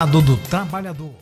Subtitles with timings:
[0.00, 1.16] Lado do trabalhador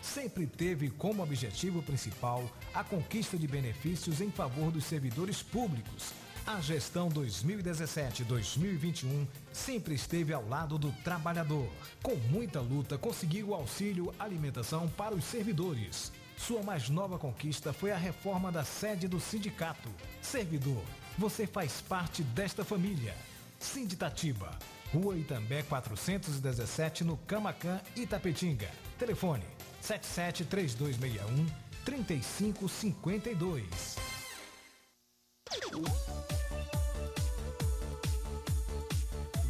[0.00, 6.12] sempre teve como objetivo principal a conquista de benefícios em favor dos servidores públicos.
[6.46, 11.68] A gestão 2017-2021 sempre esteve ao lado do trabalhador.
[12.00, 16.12] Com muita luta, conseguiu o auxílio alimentação para os servidores.
[16.36, 19.88] Sua mais nova conquista foi a reforma da sede do sindicato.
[20.20, 20.84] Servidor,
[21.18, 23.16] você faz parte desta família.
[23.58, 24.56] Sinditatiba,
[24.92, 28.68] Rua Itambé 417, no Camacan, Itapetinga.
[28.98, 29.42] Telefone
[29.80, 31.46] 77 3261
[31.82, 33.96] 3552.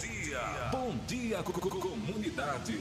[0.00, 0.68] Dia.
[0.72, 2.78] Bom dia, co- co- comunidade.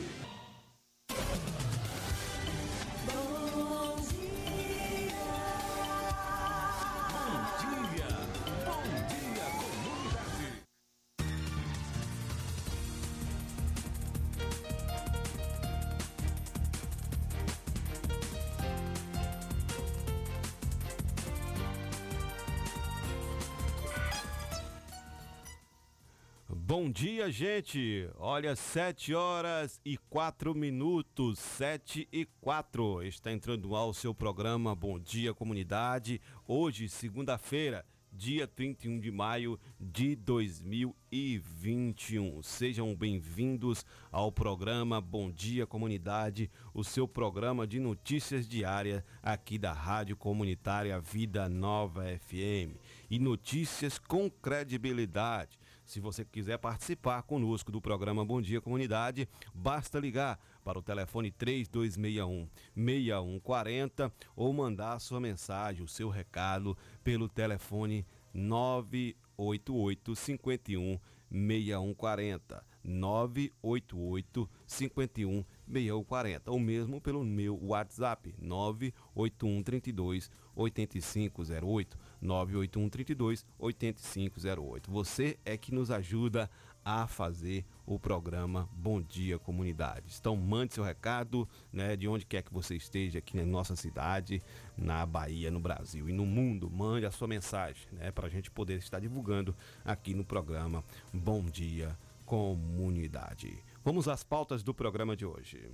[26.81, 28.09] Bom dia, gente.
[28.15, 33.03] Olha, 7 horas e 4 minutos, 7 e 4.
[33.03, 36.21] Está entrando ao seu programa Bom Dia Comunidade.
[36.47, 42.41] Hoje, segunda-feira, dia 31 de maio de 2021.
[42.41, 49.73] Sejam bem-vindos ao programa Bom Dia Comunidade, o seu programa de notícias diária aqui da
[49.73, 52.79] Rádio Comunitária Vida Nova FM.
[53.09, 55.59] E notícias com credibilidade.
[55.89, 61.31] Se você quiser participar conosco do programa Bom Dia Comunidade, basta ligar para o telefone
[61.31, 70.99] 3261 6140 ou mandar a sua mensagem, o seu recado pelo telefone 988 51
[71.31, 72.63] 6140.
[72.83, 84.91] 988 51 6140 ou mesmo pelo meu WhatsApp 981 32 8508 981 32 8508.
[84.91, 86.49] Você é que nos ajuda
[86.83, 90.15] a fazer o programa Bom Dia Comunidade.
[90.19, 94.41] Então mande seu recado, né, de onde quer que você esteja aqui na nossa cidade,
[94.77, 98.49] na Bahia, no Brasil e no mundo, mande a sua mensagem, né, para a gente
[98.49, 103.63] poder estar divulgando aqui no programa Bom Dia Comunidade.
[103.83, 105.69] Vamos às pautas do programa de hoje.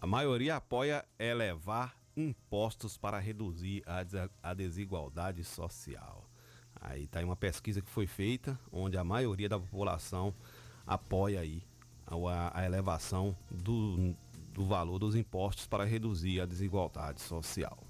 [0.00, 3.82] A maioria apoia elevar impostos para reduzir
[4.40, 6.24] a desigualdade social.
[6.80, 10.32] Aí está aí uma pesquisa que foi feita, onde a maioria da população
[10.86, 11.64] apoia aí
[12.06, 14.14] a, a elevação do,
[14.52, 17.82] do valor dos impostos para reduzir a desigualdade social.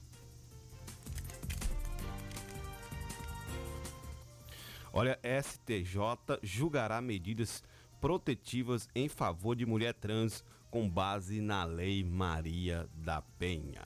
[4.90, 7.62] Olha, STJ julgará medidas
[8.00, 13.84] protetivas em favor de mulher trans com base na Lei Maria da Penha.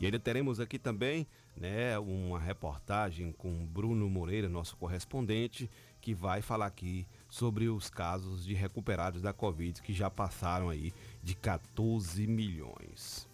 [0.00, 1.26] E ainda teremos aqui também
[1.56, 5.70] né, uma reportagem com Bruno Moreira, nosso correspondente,
[6.00, 10.92] que vai falar aqui sobre os casos de recuperados da Covid que já passaram aí
[11.22, 13.28] de 14 milhões.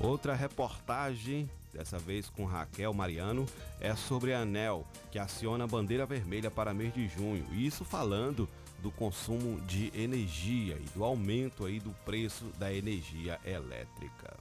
[0.00, 3.46] Outra reportagem, dessa vez com Raquel Mariano,
[3.80, 7.46] é sobre a ANEL, que aciona a bandeira vermelha para mês de junho.
[7.52, 8.48] Isso falando
[8.82, 14.36] do consumo de energia e do aumento aí do preço da energia elétrica.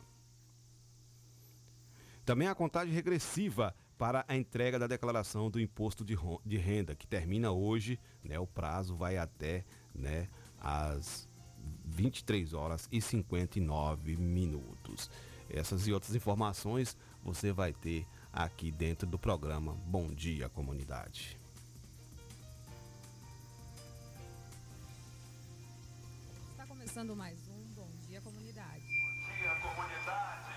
[2.25, 7.51] Também a contagem regressiva para a entrega da declaração do imposto de renda, que termina
[7.51, 9.63] hoje, né, o prazo vai até
[9.94, 10.28] né,
[10.60, 11.30] as
[11.86, 15.10] 23 horas e 59 minutos.
[15.50, 21.38] Essas e outras informações você vai ter aqui dentro do programa Bom Dia Comunidade.
[26.51, 28.81] Está começando mais um Bom Dia Comunidade.
[28.81, 30.51] Bom dia, comunidade!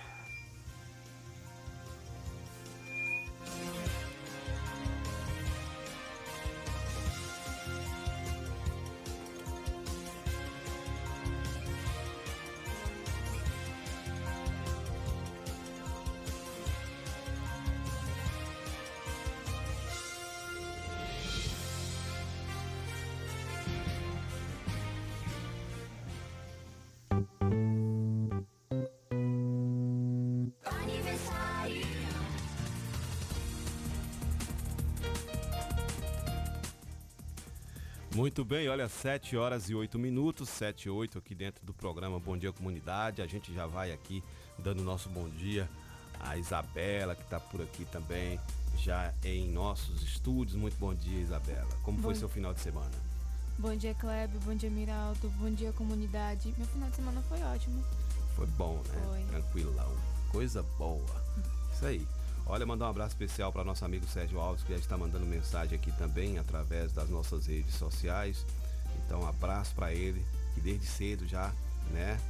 [38.14, 42.20] Muito bem, olha, 7 horas e 8 minutos, 7 e 8 aqui dentro do programa
[42.20, 43.20] Bom Dia Comunidade.
[43.20, 44.22] A gente já vai aqui
[44.56, 45.68] dando nosso bom dia
[46.20, 48.38] à Isabela, que está por aqui também,
[48.78, 50.56] já em nossos estúdios.
[50.56, 51.68] Muito bom dia, Isabela.
[51.82, 52.04] Como bom...
[52.04, 52.94] foi seu final de semana?
[53.58, 54.40] Bom dia, Kleber.
[54.44, 55.28] Bom dia, Miraldo.
[55.30, 56.54] Bom dia, comunidade.
[56.56, 57.82] Meu final de semana foi ótimo.
[58.36, 59.02] Foi bom, né?
[59.08, 59.24] Foi.
[59.24, 59.92] Tranquilão.
[60.30, 61.24] Coisa boa.
[61.72, 62.06] Isso aí.
[62.46, 65.78] Olha, mandar um abraço especial para nosso amigo Sérgio Alves, que já está mandando mensagem
[65.78, 68.44] aqui também através das nossas redes sociais.
[69.04, 70.24] Então, um abraço para ele,
[70.54, 71.50] que desde cedo já,
[71.90, 72.20] né,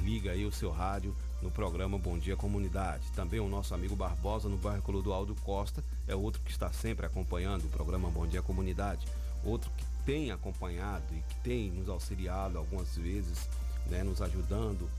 [0.00, 3.12] liga aí o seu rádio no programa Bom Dia Comunidade.
[3.12, 7.64] Também o nosso amigo Barbosa no bairro Clodoaldo Costa é outro que está sempre acompanhando
[7.66, 9.06] o programa Bom Dia Comunidade.
[9.44, 13.48] Outro que tem acompanhado e que tem nos auxiliado algumas vezes,
[13.86, 14.90] né, nos ajudando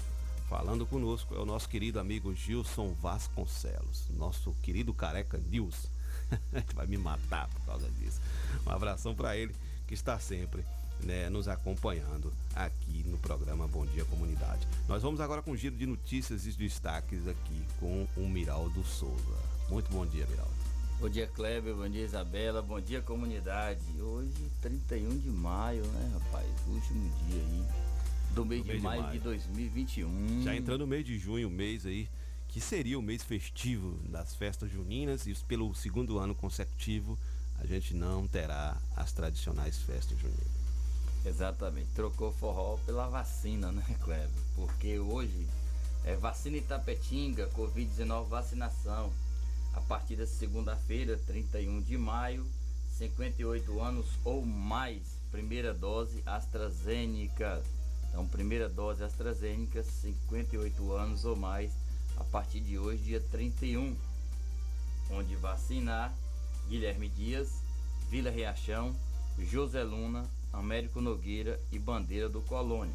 [0.51, 5.87] Falando conosco é o nosso querido amigo Gilson Vasconcelos, nosso querido careca News.
[6.75, 8.19] vai me matar por causa disso.
[8.67, 9.55] Um abração para ele
[9.87, 10.65] que está sempre
[10.99, 14.67] né, nos acompanhando aqui no programa Bom Dia Comunidade.
[14.89, 19.39] Nós vamos agora com um giro de notícias e destaques aqui com o Miraldo Souza.
[19.69, 20.51] Muito bom dia, Miraldo.
[20.99, 21.73] Bom dia, Kleber.
[21.73, 22.61] Bom dia, Isabela.
[22.61, 23.79] Bom dia, comunidade.
[24.01, 26.45] Hoje, 31 de maio, né, rapaz?
[26.67, 27.90] Último dia aí
[28.33, 30.43] do mês, do de, mês maio de maio de 2021.
[30.43, 32.09] Já entrando no mês de junho, mês aí
[32.47, 37.17] que seria o mês festivo das festas juninas e pelo segundo ano consecutivo
[37.57, 40.61] a gente não terá as tradicionais festas juninas.
[41.25, 44.29] Exatamente, trocou forró pela vacina, né, Cleber?
[44.55, 45.47] Porque hoje
[46.03, 49.13] é vacina Itapetinga, Covid-19 vacinação.
[49.73, 52.45] A partir da segunda-feira, 31 de maio,
[52.97, 55.01] 58 anos ou mais,
[55.31, 57.63] primeira dose AstraZeneca
[58.11, 61.71] então, primeira dose AstraZeneca, 58 anos ou mais,
[62.17, 63.95] a partir de hoje, dia 31,
[65.11, 66.13] onde vacinar
[66.67, 67.61] Guilherme Dias,
[68.09, 68.93] Vila Riachão,
[69.39, 72.93] José Luna, Américo Nogueira e Bandeira do Colônia.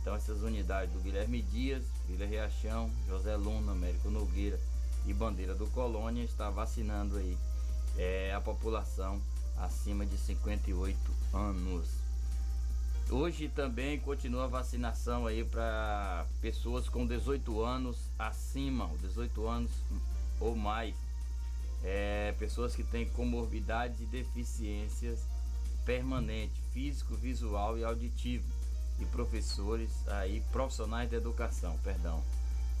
[0.00, 4.58] Então, essas unidades do Guilherme Dias, Vila Riachão, José Luna, Américo Nogueira
[5.06, 7.36] e Bandeira do Colônia está vacinando aí
[7.98, 9.20] é, a população
[9.58, 10.98] acima de 58
[11.34, 12.03] anos.
[13.10, 19.70] Hoje também continua a vacinação aí para pessoas com 18 anos acima, 18 anos
[20.40, 20.94] ou mais.
[21.82, 25.20] É, pessoas que têm comorbidades e deficiências
[25.84, 28.44] permanentes, físico, visual e auditivo.
[28.98, 32.22] E professores aí, profissionais da educação, perdão.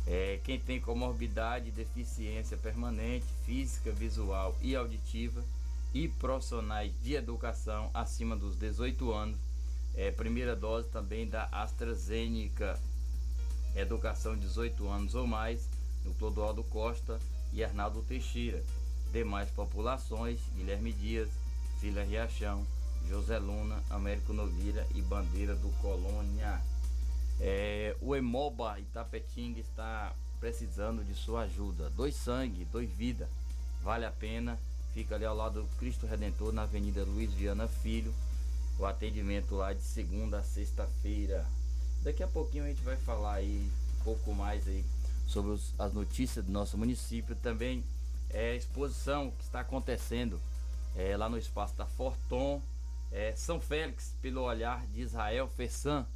[0.06, 5.44] É, quem tem comorbidade, deficiência permanente, física, visual e auditiva
[5.92, 9.43] e profissionais de educação acima dos 18 anos
[9.96, 12.78] é, primeira dose também da AstraZeneca,
[13.76, 15.68] educação 18 anos ou mais,
[16.04, 17.18] no Clodoaldo Costa
[17.52, 18.62] e Arnaldo Teixeira.
[19.12, 21.28] Demais populações, Guilherme Dias,
[21.80, 22.66] Vila Riachão,
[23.08, 26.60] José Luna, Américo Nogueira e Bandeira do Colônia.
[27.40, 31.90] É, o Emoba Itapetinga está precisando de sua ajuda.
[31.90, 33.28] Dois sangue, dois vida.
[33.82, 34.58] Vale a pena.
[34.92, 38.14] Fica ali ao lado do Cristo Redentor, na Avenida Luiz Viana Filho,
[38.78, 41.46] o atendimento lá de segunda a sexta-feira.
[42.02, 44.84] Daqui a pouquinho a gente vai falar aí um pouco mais aí
[45.26, 47.34] sobre os, as notícias do nosso município.
[47.36, 47.84] Também
[48.30, 50.40] é a exposição que está acontecendo
[50.96, 52.60] é, lá no espaço da Forton,
[53.10, 56.06] é, São Félix, pelo olhar de Israel Fessan.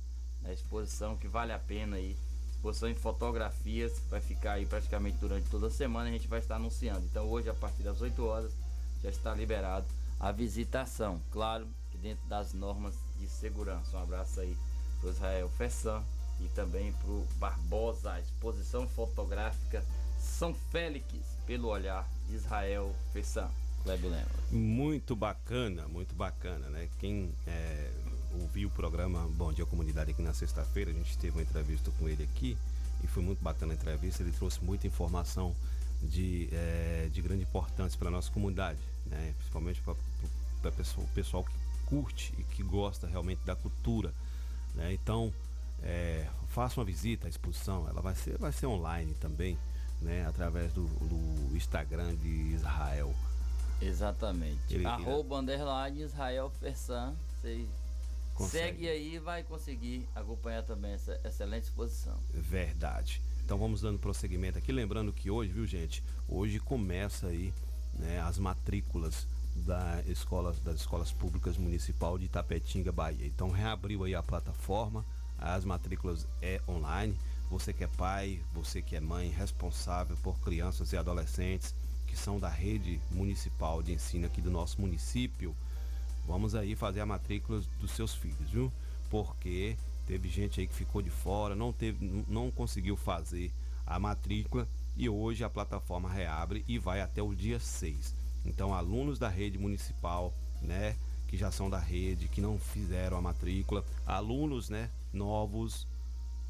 [0.45, 2.17] A exposição que vale a pena aí.
[2.51, 6.09] Exposição em fotografias, vai ficar aí praticamente durante toda a semana.
[6.09, 7.07] A gente vai estar anunciando.
[7.07, 8.53] Então hoje, a partir das 8 horas,
[9.03, 9.87] já está liberado
[10.19, 11.21] a visitação.
[11.31, 11.69] Claro,
[12.03, 13.97] dentro das normas de segurança.
[13.97, 14.57] Um abraço aí
[15.01, 16.03] para Israel Fessan
[16.41, 19.85] e também para o Barbosa, exposição fotográfica
[20.19, 21.07] São Félix,
[21.47, 23.51] pelo olhar de Israel Fessan.
[23.83, 24.51] Kleber Lemos.
[24.51, 26.89] Muito bacana, muito bacana, né?
[26.99, 27.91] Quem é,
[28.41, 32.09] ouvi o programa Bom Dia Comunidade aqui na sexta-feira, a gente teve uma entrevista com
[32.09, 32.57] ele aqui
[33.03, 34.23] e foi muito bacana a entrevista.
[34.23, 35.55] Ele trouxe muita informação
[36.03, 39.35] de, é, de grande importância para a nossa comunidade, né?
[39.39, 39.95] principalmente para
[40.71, 41.53] o pessoal que
[41.89, 44.13] curte e que gosta realmente da cultura.
[44.75, 44.93] Né?
[44.93, 45.33] Então,
[45.83, 49.59] é, faça uma visita à exposição, ela vai ser, vai ser online também,
[50.03, 50.27] né?
[50.27, 53.15] através do, do Instagram de Israel.
[53.81, 54.75] Exatamente.
[54.75, 57.17] Ele, Arroba underline Israel Fersan.
[57.41, 57.67] Você
[58.51, 62.17] segue aí e vai conseguir acompanhar também essa excelente exposição.
[62.35, 63.23] Verdade.
[63.45, 64.73] Então vamos dando prosseguimento aqui.
[64.73, 66.05] Lembrando que hoje, viu gente?
[66.29, 67.53] Hoje começa aí
[67.95, 69.27] né, as matrículas
[69.65, 73.27] da escola, das escolas públicas municipal de Itapetinga, Bahia.
[73.27, 75.05] Então reabriu aí a plataforma,
[75.39, 77.15] as matrículas é online.
[77.51, 81.75] Você que é pai, você que é mãe responsável por crianças e adolescentes
[82.07, 85.55] que são da rede municipal de ensino aqui do nosso município,
[86.27, 88.73] vamos aí fazer a matrícula dos seus filhos, viu?
[89.11, 93.53] Porque teve gente aí que ficou de fora, não teve, não conseguiu fazer
[93.87, 98.18] a matrícula e hoje a plataforma reabre e vai até o dia 6.
[98.45, 100.97] Então, alunos da rede municipal, né,
[101.29, 105.87] que já são da rede, que não fizeram a matrícula, alunos, né, novos,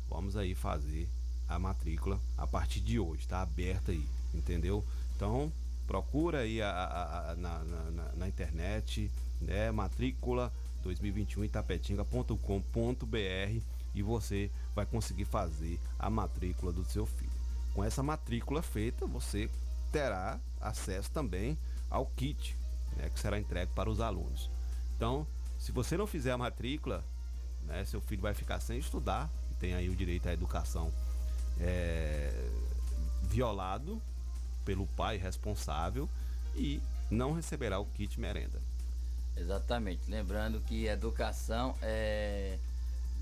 [0.08, 1.08] vamos aí fazer
[1.48, 4.84] a matrícula a partir de hoje, tá aberta aí, entendeu?
[5.16, 5.50] Então,
[5.86, 9.70] procura aí a, a, a, na, na, na, internet, né?
[9.70, 10.52] Matrícula
[10.82, 13.62] 2021 itapetinga.com.br
[13.94, 17.30] e você vai conseguir fazer a matrícula do seu filho.
[17.74, 19.48] Com essa matrícula feita, você
[19.90, 21.56] terá acesso também
[21.90, 22.56] ao kit,
[22.96, 24.50] né, que será entregue para os alunos.
[24.96, 25.26] Então,
[25.58, 27.04] se você não fizer a matrícula,
[27.64, 30.92] né, seu filho vai ficar sem estudar, tem aí o direito à educação
[31.60, 32.48] é,
[33.22, 34.00] violado
[34.64, 36.08] pelo pai responsável
[36.54, 36.80] e
[37.10, 38.60] não receberá o kit merenda.
[39.36, 40.10] Exatamente.
[40.10, 42.58] Lembrando que educação é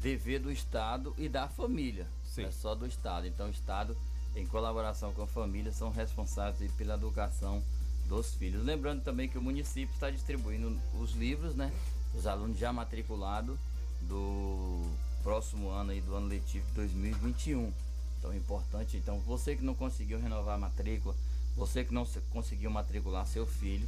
[0.00, 2.06] dever do Estado e da família.
[2.24, 2.44] Sim.
[2.44, 3.26] É só do Estado.
[3.26, 3.96] Então o Estado,
[4.34, 7.62] em colaboração com a família, são responsáveis pela educação
[8.08, 8.64] dos filhos.
[8.64, 11.72] Lembrando também que o município está distribuindo os livros, né?
[12.14, 13.58] Os alunos já matriculados
[14.02, 14.82] do
[15.22, 17.72] próximo ano aí, do ano letivo de 2021.
[18.18, 18.96] Então é importante.
[18.96, 21.14] Então, você que não conseguiu renovar a matrícula,
[21.56, 23.86] você que não conseguiu matricular seu filho,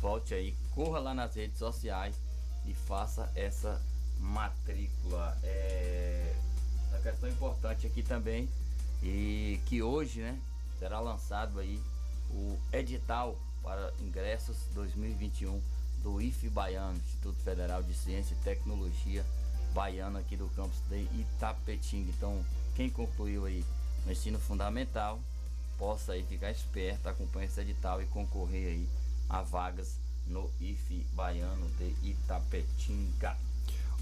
[0.00, 2.14] volte aí, corra lá nas redes sociais
[2.66, 3.80] e faça essa
[4.18, 5.36] matrícula.
[5.42, 6.34] É
[6.90, 8.48] uma questão importante aqui também
[9.02, 10.38] e que hoje, né,
[10.78, 11.80] será lançado aí
[12.30, 15.60] o edital para ingressos 2021
[16.02, 19.24] do IF Baiano, Instituto Federal de Ciência e Tecnologia
[19.74, 22.10] Baiano aqui do campus de Itapetinga.
[22.10, 23.64] Então, quem concluiu aí
[24.06, 25.20] o ensino fundamental
[25.78, 28.88] possa aí ficar esperto, acompanhar esse edital e concorrer aí
[29.28, 33.36] a vagas no IFE Baiano de Itapetinga.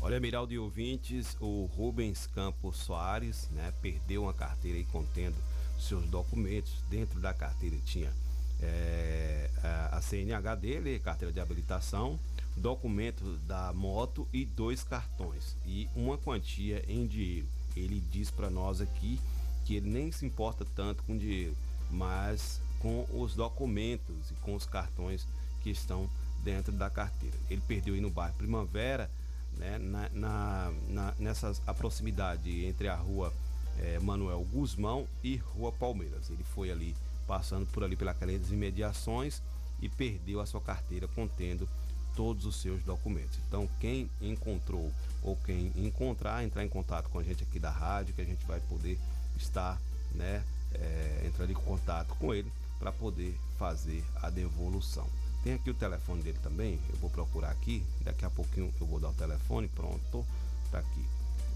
[0.00, 5.36] Olha, Miraldo e ouvintes, o Rubens Campos Soares, né, perdeu uma carteira aí contendo
[5.78, 6.72] seus documentos.
[6.88, 8.12] Dentro da carteira tinha
[8.60, 9.50] é,
[9.92, 12.18] a CNH dele, carteira de habilitação,
[12.56, 17.46] documento da moto e dois cartões e uma quantia em dinheiro.
[17.76, 19.20] Ele diz para nós aqui
[19.64, 21.56] que ele nem se importa tanto com dinheiro,
[21.90, 25.26] mas com os documentos e com os cartões
[25.62, 26.08] que estão
[26.42, 27.36] dentro da carteira.
[27.50, 29.10] Ele perdeu aí no bairro Primavera,
[29.56, 33.32] né, na, na, na nessa a proximidade entre a rua
[33.78, 36.30] é, Manuel Guzmão e Rua Palmeiras.
[36.30, 36.94] Ele foi ali
[37.28, 38.16] passando por ali pelas
[38.50, 39.42] imediações
[39.80, 41.68] e perdeu a sua carteira contendo
[42.16, 43.38] todos os seus documentos.
[43.46, 44.90] Então, quem encontrou
[45.22, 48.44] ou quem encontrar, entrar em contato com a gente aqui da rádio, que a gente
[48.46, 48.98] vai poder
[49.36, 49.78] estar,
[50.14, 50.42] né,
[50.74, 55.06] é, entrar em contato com ele para poder fazer a devolução.
[55.44, 58.98] Tem aqui o telefone dele também, eu vou procurar aqui, daqui a pouquinho eu vou
[58.98, 60.24] dar o telefone, pronto,
[60.72, 61.06] tá aqui.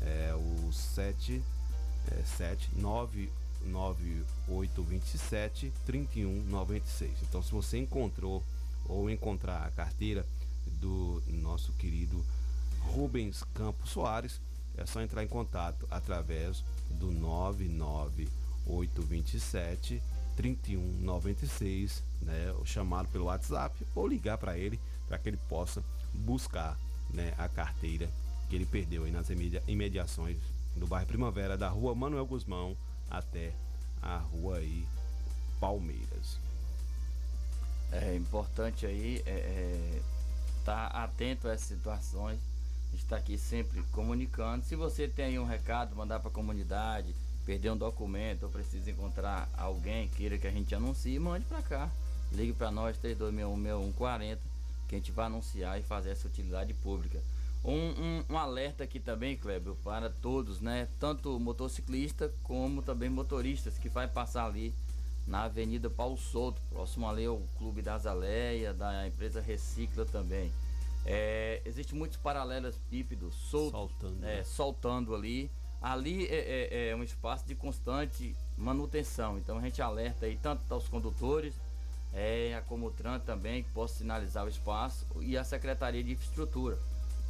[0.03, 1.43] É o 7
[2.11, 2.71] é, 7
[3.67, 7.11] 99827 3196.
[7.23, 8.45] Então se você encontrou
[8.87, 10.27] ou encontrar a carteira
[10.81, 12.25] do nosso querido
[12.81, 14.41] Rubens Campos Soares,
[14.77, 20.03] é só entrar em contato através do 99827
[20.37, 26.79] 3196, né, chamado pelo WhatsApp ou ligar para ele para que ele possa buscar,
[27.11, 28.09] né, a carteira
[28.49, 29.29] que ele perdeu aí nas
[29.69, 30.39] imediações
[30.77, 32.77] do bairro Primavera, da rua Manuel Guzmão
[33.13, 33.53] até
[34.01, 34.87] a rua aí
[35.61, 36.39] Palmeiras.
[37.93, 40.03] É importante aí é, é,
[40.59, 42.41] estar tá atento a essas situações.
[42.91, 44.65] Gente está aqui sempre comunicando.
[44.65, 47.15] Se você tem um recado, mandar para a comunidade,
[47.45, 51.91] perder um documento ou precisa encontrar alguém queira que a gente anuncie, mande para cá.
[52.33, 53.93] Ligue para nós, 3261
[54.89, 57.21] que a gente vai anunciar e fazer essa utilidade pública.
[57.65, 60.89] Um, um, um, alerta aqui também, Kleber, para todos, né?
[60.99, 64.75] Tanto motociclista como também motoristas que vai passar ali
[65.29, 70.51] na Avenida Paulo Souto, próximo ali ao Clube da Azaleia, da empresa Recicla também.
[71.07, 74.45] É, Existem muitos paralelos pípidos soltos, soltando, é, né?
[74.45, 75.49] soltando ali.
[75.81, 80.63] Ali é, é, é, um espaço de constante manutenção, então a gente alerta aí tanto
[80.73, 81.55] aos condutores,
[82.13, 86.79] é, a Comutran também, que possa sinalizar o espaço, e a Secretaria de Infraestrutura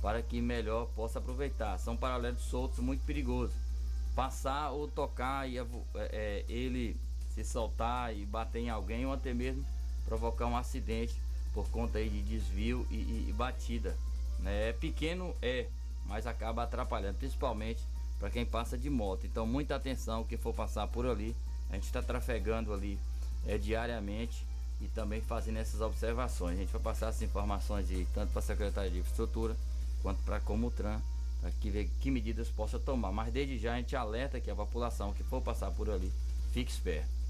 [0.02, 1.78] para que melhor possa aproveitar.
[1.78, 3.54] São paralelos soltos muito perigosos.
[4.16, 6.96] Passar ou tocar e é, é, ele
[7.32, 9.64] se soltar e bater em alguém ou até mesmo
[10.04, 11.14] provocar um acidente
[11.54, 13.96] por conta aí de desvio e, e, e batida.
[14.40, 14.70] Né?
[14.70, 15.68] É pequeno é,
[16.04, 17.80] mas acaba atrapalhando, principalmente
[18.18, 19.24] para quem passa de moto.
[19.24, 21.34] Então muita atenção quem for passar por ali.
[21.70, 22.98] A gente está trafegando ali
[23.46, 24.44] é, diariamente
[24.80, 26.58] e também fazendo essas observações.
[26.58, 29.56] A gente vai passar essas informações aí, tanto para a Secretaria de Infraestrutura
[30.02, 31.00] quanto para a Comutran,
[31.40, 33.12] para que ver que medidas possa tomar.
[33.12, 36.12] Mas desde já a gente alerta que a população que for passar por ali,
[36.52, 37.22] fique esperto.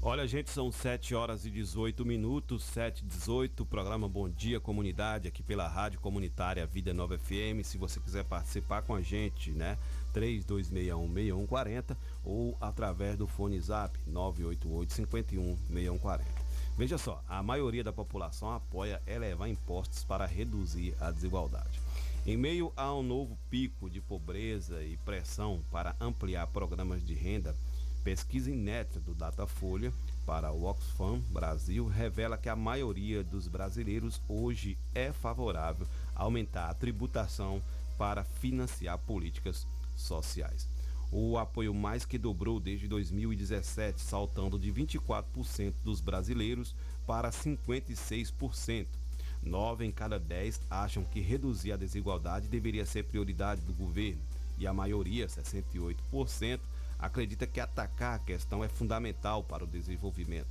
[0.00, 5.26] Olha, gente, são 7 horas e 18 minutos, 7 e 18, programa Bom Dia Comunidade,
[5.26, 7.64] aqui pela Rádio Comunitária Vida Nova FM.
[7.64, 9.76] Se você quiser participar com a gente, né?
[10.14, 16.20] 3261-6140 ou através do fone zap 988-51-6140.
[16.76, 21.87] Veja só, a maioria da população apoia elevar impostos para reduzir a desigualdade.
[22.28, 27.56] Em meio a um novo pico de pobreza e pressão para ampliar programas de renda,
[28.04, 29.94] pesquisa inédita do Datafolha
[30.26, 36.68] para o Oxfam Brasil revela que a maioria dos brasileiros hoje é favorável a aumentar
[36.68, 37.62] a tributação
[37.96, 39.66] para financiar políticas
[39.96, 40.68] sociais.
[41.10, 46.74] O apoio mais que dobrou desde 2017, saltando de 24% dos brasileiros
[47.06, 48.86] para 56%.
[49.48, 54.20] Nove em cada dez acham que reduzir a desigualdade deveria ser prioridade do governo
[54.58, 56.60] e a maioria, 68%,
[56.98, 60.48] acredita que atacar a questão é fundamental para o desenvolvimento.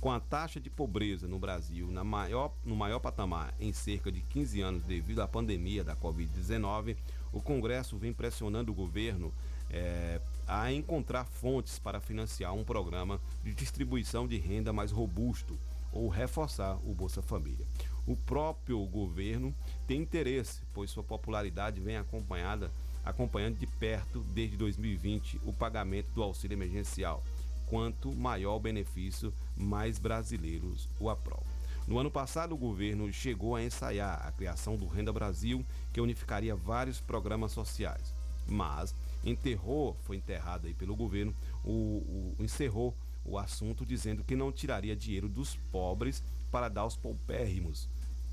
[0.00, 4.20] Com a taxa de pobreza no Brasil na maior, no maior patamar em cerca de
[4.20, 6.96] 15 anos devido à pandemia da Covid-19,
[7.32, 9.32] o Congresso vem pressionando o governo
[9.68, 15.58] é, a encontrar fontes para financiar um programa de distribuição de renda mais robusto
[15.92, 17.66] ou reforçar o Bolsa Família.
[18.08, 19.54] O próprio governo
[19.86, 22.70] tem interesse, pois sua popularidade vem acompanhada
[23.04, 27.22] acompanhando de perto desde 2020 o pagamento do auxílio emergencial.
[27.66, 31.44] Quanto maior o benefício, mais brasileiros o aprovam.
[31.86, 36.56] No ano passado, o governo chegou a ensaiar a criação do Renda Brasil, que unificaria
[36.56, 38.14] vários programas sociais.
[38.46, 44.50] Mas enterrou, foi enterrado aí pelo governo, o, o encerrou o assunto dizendo que não
[44.50, 47.88] tiraria dinheiro dos pobres para dar aos paupérrimos,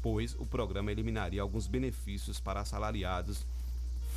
[0.06, 3.44] pois o programa eliminaria alguns benefícios para assalariados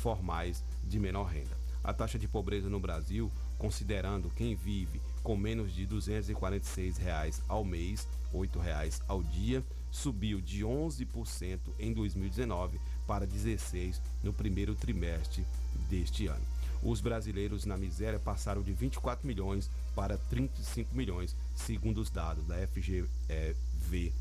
[0.03, 1.57] formais de menor renda.
[1.83, 7.65] A taxa de pobreza no Brasil, considerando quem vive com menos de 246 reais ao
[7.65, 15.43] mês, 8 reais ao dia, subiu de 11% em 2019 para 16% no primeiro trimestre
[15.89, 16.45] deste ano.
[16.83, 22.55] Os brasileiros na miséria passaram de 24 milhões para 35 milhões, segundo os dados da
[22.67, 24.13] FGV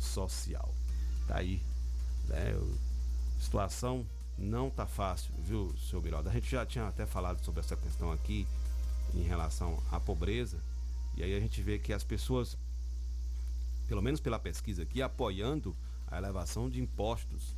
[0.00, 0.81] Social.
[1.26, 1.62] Tá aí,
[2.28, 2.54] né?
[3.40, 4.06] Situação
[4.38, 6.28] não tá fácil, viu, seu Miraldo?
[6.28, 8.46] A gente já tinha até falado sobre essa questão aqui
[9.14, 10.58] em relação à pobreza.
[11.16, 12.56] E aí a gente vê que as pessoas,
[13.86, 17.54] pelo menos pela pesquisa aqui, apoiando a elevação de impostos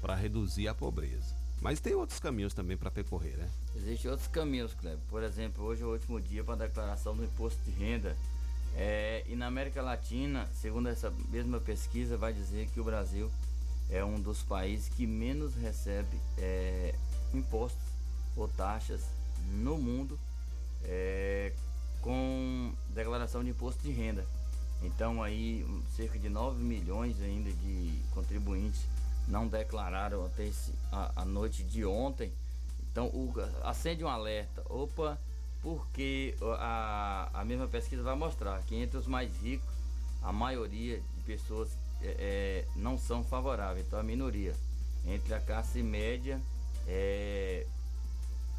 [0.00, 1.34] para reduzir a pobreza.
[1.60, 3.50] Mas tem outros caminhos também para percorrer, né?
[3.74, 5.00] Existem outros caminhos, Cleber.
[5.08, 8.16] Por exemplo, hoje é o último dia para a declaração do imposto de renda.
[8.76, 13.30] É, e na América Latina, segundo essa mesma pesquisa, vai dizer que o Brasil
[13.90, 16.94] é um dos países que menos recebe é,
[17.34, 17.82] impostos
[18.36, 19.02] ou taxas
[19.62, 20.18] no mundo
[20.84, 21.52] é,
[22.00, 24.24] com declaração de imposto de renda.
[24.82, 28.82] Então aí cerca de 9 milhões ainda de contribuintes
[29.26, 32.32] não declararam até esse, a, a noite de ontem.
[32.90, 34.62] Então o, acende um alerta.
[34.66, 35.18] Opa,
[35.62, 39.68] porque a, a mesma pesquisa vai mostrar que entre os mais ricos,
[40.22, 41.70] a maioria de pessoas
[42.02, 44.54] é, é, não são favoráveis, então a minoria.
[45.06, 46.40] Entre a classe média
[46.86, 47.66] é,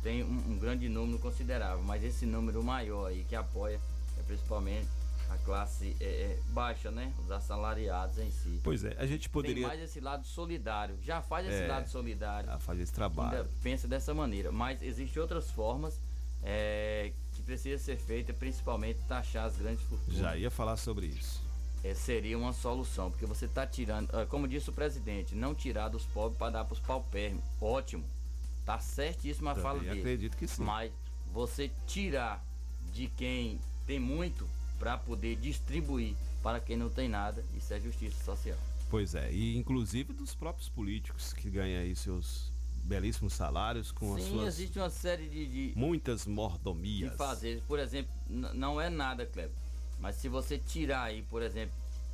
[0.01, 3.79] tem um, um grande número considerável, mas esse número maior aí que apoia
[4.17, 4.87] é principalmente
[5.29, 7.13] a classe é, é, baixa, né?
[7.23, 8.59] Os assalariados em si.
[8.63, 9.67] Pois é, a gente poderia.
[9.67, 10.97] Tem mais esse lado solidário.
[11.03, 12.49] Já faz esse é, lado solidário.
[12.49, 13.47] Já faz esse trabalho.
[13.61, 14.51] pensa dessa maneira.
[14.51, 15.99] Mas existem outras formas
[16.43, 20.19] é, que precisa ser feita, principalmente taxar as grandes fortunas.
[20.19, 21.41] Já ia falar sobre isso.
[21.83, 25.87] é, seria uma solução, porque você está tirando, ah, como disse o presidente, não tirar
[25.89, 27.43] dos pobres para dar para os paupérrimos.
[27.61, 28.03] Ótimo,
[28.65, 29.99] tá certíssimo a Também fala dele.
[29.99, 30.61] acredito que sim.
[30.63, 30.91] Mas
[31.31, 32.43] você tirar
[32.93, 34.47] de quem tem muito
[34.77, 38.57] para poder distribuir para quem não tem nada, isso é justiça social.
[38.89, 42.51] Pois é, e inclusive dos próprios políticos que ganham aí seus
[42.89, 47.15] belíssimos salários com as Sim, suas existe uma série de, de, muitas de mordomias.
[47.15, 47.61] fazer.
[47.67, 49.55] Por exemplo, não é nada, Kleber.
[49.99, 51.73] Mas se você tirar aí, por exemplo,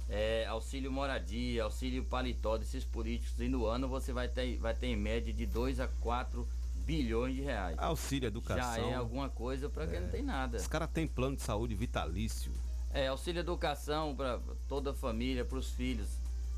[0.10, 4.88] é, auxílio moradia, auxílio paletó desses políticos, e no ano você vai ter, vai ter
[4.88, 6.46] em média de 2 a 4
[6.86, 7.78] bilhões de reais.
[7.80, 8.76] Auxílio educação.
[8.76, 10.58] Já é alguma coisa para quem não tem nada.
[10.58, 12.52] Os caras têm plano de saúde vitalício.
[12.92, 16.10] É, auxílio educação para toda a família, para os filhos.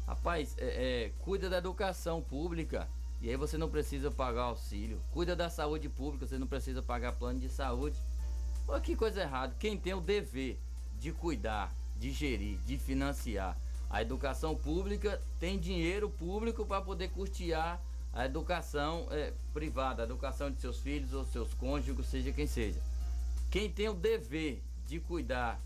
[0.08, 0.66] Rapaz, é,
[1.06, 2.88] é, cuida da educação pública.
[3.22, 5.02] E aí você não precisa pagar auxílio.
[5.12, 8.00] Cuida da saúde pública, você não precisa pagar plano de saúde.
[8.66, 9.56] Pô, que coisa errada.
[9.60, 10.60] Quem tem o dever
[11.00, 13.58] de cuidar, de gerir, de financiar
[13.90, 17.82] a educação pública tem dinheiro público para poder custear
[18.14, 22.82] a educação é, privada, a educação de seus filhos ou seus cônjuges, seja quem seja.
[23.50, 25.60] Quem tem o dever de cuidar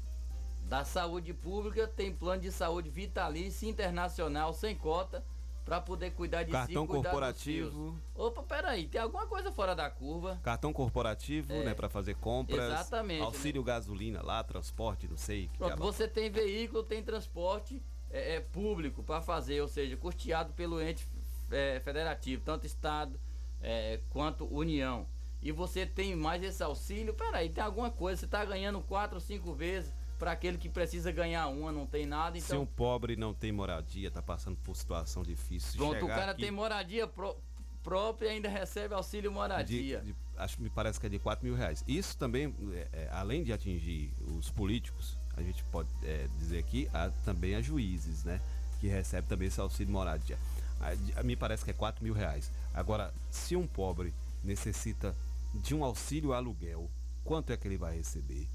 [0.67, 5.23] da saúde pública tem plano de saúde vitalício internacional sem cota
[5.65, 7.99] para poder cuidar de si Cartão e cuidar corporativo.
[8.15, 10.39] Opa, peraí, tem alguma coisa fora da curva.
[10.43, 11.63] Cartão corporativo, É.
[11.65, 12.65] né, para fazer compras.
[12.65, 15.47] Exatamente, Auxílio gasolina lá, transporte, não sei.
[15.47, 20.53] que Pronto, você tem veículo, tem transporte é, é, público para fazer, ou seja, custeado
[20.53, 21.07] pelo ente
[21.51, 23.19] é, federativo, tanto Estado
[23.61, 25.05] é, quanto União.
[25.41, 29.21] E você tem mais esse auxílio, peraí, tem alguma coisa, você está ganhando quatro ou
[29.21, 29.91] cinco vezes
[30.21, 33.51] para aquele que precisa ganhar uma, não tem nada, Se então um pobre não tem
[33.51, 35.79] moradia, tá passando por situação difícil.
[35.79, 37.35] pronto, o cara aqui tem moradia pró-
[37.81, 39.99] própria e ainda recebe auxílio de, moradia.
[40.01, 41.83] de- acho que me parece que é de 4 mil reais.
[41.87, 46.87] Isso também, é, é, além de atingir os políticos, a gente pode é, dizer aqui,
[46.93, 48.39] há também a juízes, né?
[48.79, 50.37] Que recebe também esse auxílio moradia.
[50.79, 52.51] A- de- a- me parece que é 4 mil reais.
[52.75, 55.15] Agora, se um pobre necessita
[55.55, 56.87] de um auxílio aluguel,
[57.23, 58.47] quanto é que ele vai receber?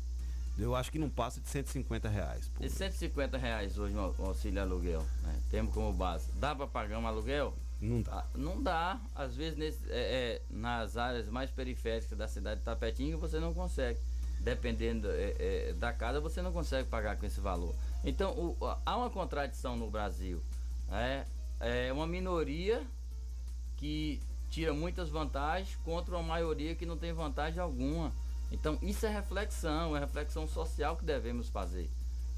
[0.59, 2.51] Eu acho que não passa de 150 reais.
[2.61, 5.39] E 150 reais hoje um auxílio aluguel, né?
[5.51, 6.31] Temos como base.
[6.37, 7.55] Dá para pagar um aluguel?
[7.81, 8.13] Não dá.
[8.21, 12.65] Ah, Não dá, às vezes nesse- é, é, nas áreas mais periféricas da cidade de
[12.65, 13.99] Tapetinga você não consegue.
[14.41, 17.75] Dependendo é, é, da casa, você não consegue pagar com esse valor.
[18.03, 20.41] Então o- há uma contradição no Brasil.
[20.89, 21.27] né?
[21.61, 22.83] É uma minoria
[23.77, 28.13] que tira muitas vantagens contra uma maioria que não tem vantagem alguma.
[28.51, 31.91] Então isso é reflexão, é reflexão social que devemos fazer.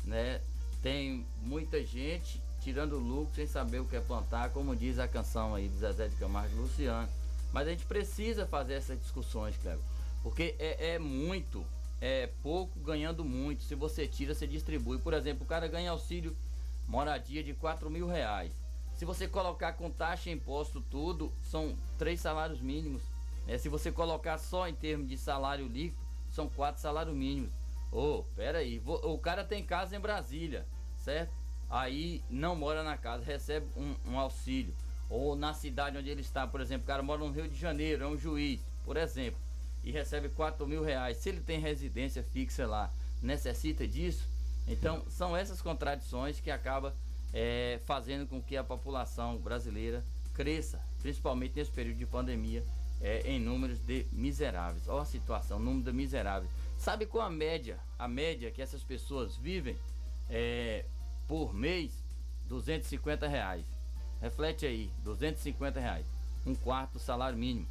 [0.04, 0.40] Né?
[0.82, 5.54] Tem muita gente tirando lucro sem saber o que é plantar, como diz a canção
[5.54, 7.08] aí do Zezé de Camargo e Luciano.
[7.52, 9.84] Mas a gente precisa fazer essas discussões, Cleber.
[10.22, 11.64] Porque é, é muito,
[12.00, 13.62] é pouco ganhando muito.
[13.62, 14.98] Se você tira, você distribui.
[14.98, 16.36] Por exemplo, o cara ganha auxílio
[16.86, 18.52] moradia de 4 mil reais.
[18.96, 23.02] Se você colocar com taxa, imposto, tudo, são três salários mínimos.
[23.48, 25.96] É, se você colocar só em termos de salário líquido,
[26.30, 27.50] são quatro salários mínimos.
[27.90, 30.66] Ô, pera aí, o cara tem casa em Brasília,
[31.02, 31.32] certo?
[31.70, 34.74] Aí não mora na casa, recebe um, um auxílio.
[35.08, 38.04] Ou na cidade onde ele está, por exemplo, o cara mora no Rio de Janeiro,
[38.04, 39.40] é um juiz, por exemplo,
[39.82, 41.16] e recebe 4 mil reais.
[41.16, 44.28] Se ele tem residência fixa lá, necessita disso?
[44.66, 46.92] Então, são essas contradições que acabam
[47.32, 52.62] é, fazendo com que a população brasileira cresça, principalmente nesse período de pandemia,
[53.00, 54.88] é, em números de miseráveis.
[54.88, 56.50] Olha a situação, número de miseráveis.
[56.76, 57.78] Sabe qual a média?
[57.98, 59.76] A média que essas pessoas vivem
[60.28, 60.84] é,
[61.26, 61.92] por mês,
[62.48, 63.64] 250 reais.
[64.20, 66.06] Reflete aí, 250 reais.
[66.46, 67.66] Um quarto do salário mínimo,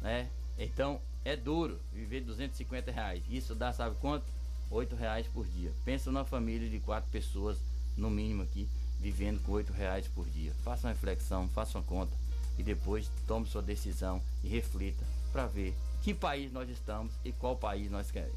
[0.00, 0.28] né?
[0.58, 3.22] Então, é duro viver 250 reais.
[3.30, 4.26] Isso dá, sabe quanto?
[4.70, 5.72] 8 reais por dia.
[5.84, 7.58] Pensa numa família de quatro pessoas,
[7.96, 8.68] no mínimo aqui,
[9.00, 10.52] vivendo com 8 reais por dia.
[10.62, 12.12] Faça uma reflexão, faça uma conta
[12.58, 17.56] e depois tome sua decisão e reflita para ver que país nós estamos e qual
[17.56, 18.36] país nós queremos.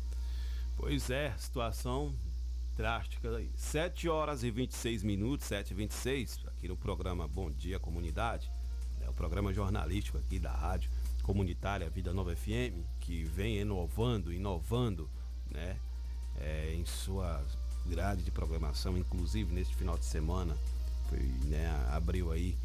[0.78, 2.14] Pois é, situação
[2.78, 3.50] drástica aí.
[3.56, 8.50] 7 horas e 26 minutos, 7 e 26 aqui no programa Bom Dia Comunidade,
[9.02, 10.90] é o programa jornalístico aqui da rádio
[11.24, 15.10] comunitária Vida Nova FM, que vem inovando, inovando,
[15.50, 15.78] né,
[16.40, 17.44] é, em sua
[17.86, 20.58] grade de programação, inclusive neste final de semana,
[21.10, 22.58] foi, né, abriu aí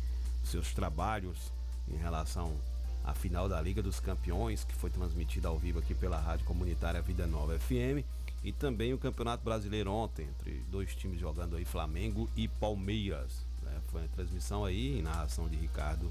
[0.48, 1.52] seus trabalhos
[1.88, 2.56] em relação
[3.04, 7.00] à final da Liga dos Campeões, que foi transmitida ao vivo aqui pela Rádio Comunitária
[7.02, 8.04] Vida Nova FM,
[8.42, 13.44] e também o Campeonato Brasileiro ontem, entre dois times jogando aí, Flamengo e Palmeiras.
[13.62, 13.80] né?
[13.90, 16.10] Foi a transmissão aí, em narração de Ricardo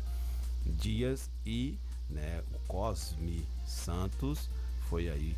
[0.66, 1.78] Dias e
[2.10, 4.50] né, o Cosme Santos
[4.90, 5.36] foi aí,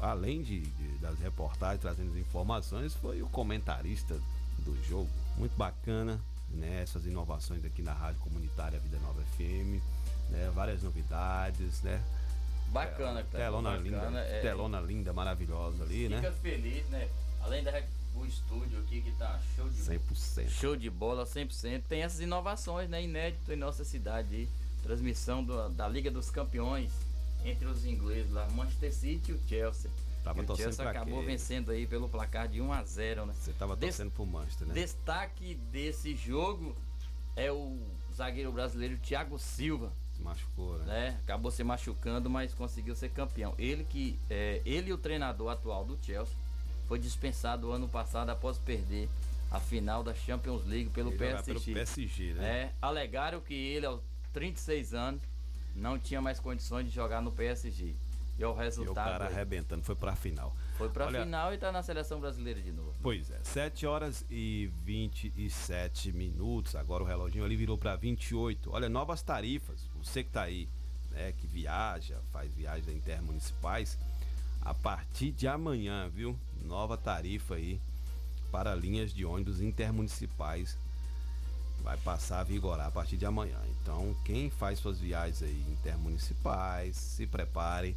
[0.00, 4.14] além de, de- das reportagens trazendo as informações, foi o comentarista
[4.58, 5.08] do jogo.
[5.36, 6.82] Muito bacana, né?
[6.82, 9.80] Essas inovações aqui na Rádio Comunitária Vida Nova FM,
[10.30, 10.50] né?
[10.54, 12.02] Várias novidades, né?
[12.68, 16.16] Bacana, é, telona bacana, linda, é, telona linda, maravilhosa ali, fica né?
[16.16, 17.08] Fica feliz, né?
[17.40, 17.72] Além da
[18.16, 20.48] o estúdio aqui que tá show de 100%.
[20.48, 21.82] Show de bola, 100%.
[21.88, 23.02] Tem essas inovações, né?
[23.02, 24.48] Inédito em nossa cidade aí.
[24.82, 26.90] Transmissão do, da Liga dos Campeões
[27.44, 29.90] entre os ingleses lá, Manchester City e o Chelsea.
[30.24, 31.26] Tava e o Chelsea acabou quê?
[31.26, 33.34] vencendo aí pelo placar de 1 a 0 né?
[33.34, 34.74] Você tava torcendo Des pro Manchester, né?
[34.74, 36.74] Destaque desse jogo
[37.36, 37.78] é o
[38.12, 39.92] zagueiro brasileiro Thiago Silva.
[40.16, 40.84] Se machucou, né?
[40.86, 41.20] né?
[41.24, 43.54] Acabou se machucando, mas conseguiu ser campeão.
[43.58, 46.34] Ele que é, ele e o treinador atual do Chelsea
[46.88, 49.10] foi dispensado ano passado após perder
[49.50, 51.44] a final da Champions League pelo ele PSG.
[51.52, 52.44] Pelo PSG, né?
[52.44, 54.00] É, alegaram que ele aos
[54.32, 55.20] 36 anos
[55.76, 57.94] não tinha mais condições de jogar no PSG.
[58.38, 58.88] E o resultado.
[58.88, 60.54] E o cara arrebentando, foi pra final.
[60.76, 62.92] Foi pra Olha, final e tá na seleção brasileira de novo.
[63.02, 66.74] Pois é, 7 horas e 27 minutos.
[66.74, 68.70] Agora o reloginho ali virou pra 28.
[68.72, 69.88] Olha, novas tarifas.
[70.02, 70.68] Você que tá aí,
[71.12, 73.96] né, que viaja, faz viagens intermunicipais,
[74.62, 76.36] a partir de amanhã, viu?
[76.64, 77.80] Nova tarifa aí
[78.50, 80.76] para linhas de ônibus intermunicipais
[81.84, 83.58] vai passar a vigorar a partir de amanhã.
[83.82, 87.94] Então, quem faz suas viagens aí intermunicipais, se prepare,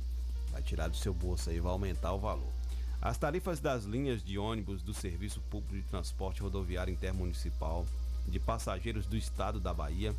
[0.58, 2.52] vai tirar do seu bolso aí, vai aumentar o valor.
[3.00, 7.86] As tarifas das linhas de ônibus do Serviço Público de Transporte Rodoviário Intermunicipal
[8.28, 10.16] de passageiros do estado da Bahia,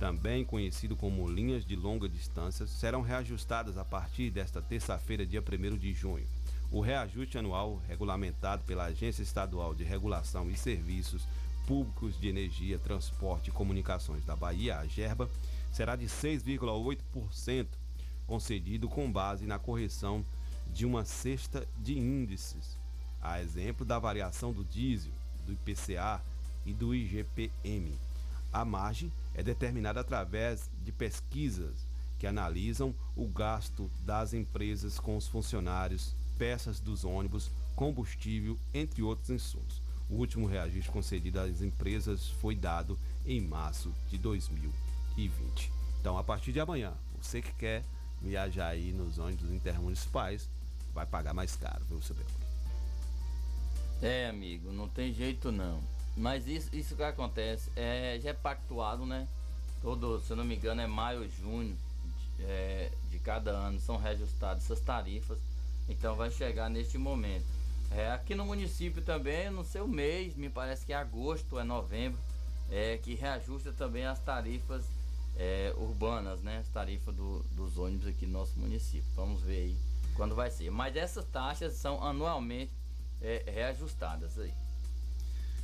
[0.00, 5.76] também conhecido como linhas de longa distância, serão reajustadas a partir desta terça-feira, dia 1
[5.76, 6.26] de junho.
[6.70, 11.28] O reajuste anual, regulamentado pela Agência Estadual de Regulação e Serviços
[11.66, 15.28] Públicos de Energia, Transporte e Comunicações da Bahia, a GERBA,
[15.70, 17.66] será de 6,8%,
[18.32, 20.24] concedido com base na correção
[20.72, 22.78] de uma cesta de índices,
[23.20, 25.12] a exemplo da variação do diesel,
[25.44, 26.18] do IPCA
[26.64, 27.94] e do IGPM.
[28.50, 31.86] A margem é determinada através de pesquisas
[32.18, 39.28] que analisam o gasto das empresas com os funcionários, peças dos ônibus, combustível, entre outros
[39.28, 39.82] insumos.
[40.08, 45.70] O último reajuste concedido às empresas foi dado em março de 2020.
[46.00, 47.84] Então, a partir de amanhã, você que quer
[48.22, 50.48] viajar aí nos ônibus intermunicipais,
[50.94, 52.16] vai pagar mais caro, viu, seu
[54.00, 55.80] É, amigo, não tem jeito não.
[56.16, 59.26] Mas isso, isso que acontece é, já é pactuado, né?
[59.80, 61.76] Todo, se eu não me engano, é maio, junho
[62.36, 65.38] de, é, de cada ano são reajustadas essas tarifas.
[65.88, 67.46] Então vai chegar neste momento.
[67.90, 72.18] É, aqui no município também, no seu mês, me parece que é agosto, é novembro,
[72.70, 74.84] é, que reajusta também as tarifas
[75.36, 76.58] é, urbanas, né?
[76.58, 79.08] As tarifas do, dos ônibus aqui no nosso município.
[79.14, 79.76] Vamos ver aí
[80.14, 80.70] quando vai ser.
[80.70, 82.72] Mas essas taxas são anualmente
[83.20, 84.52] é, reajustadas aí.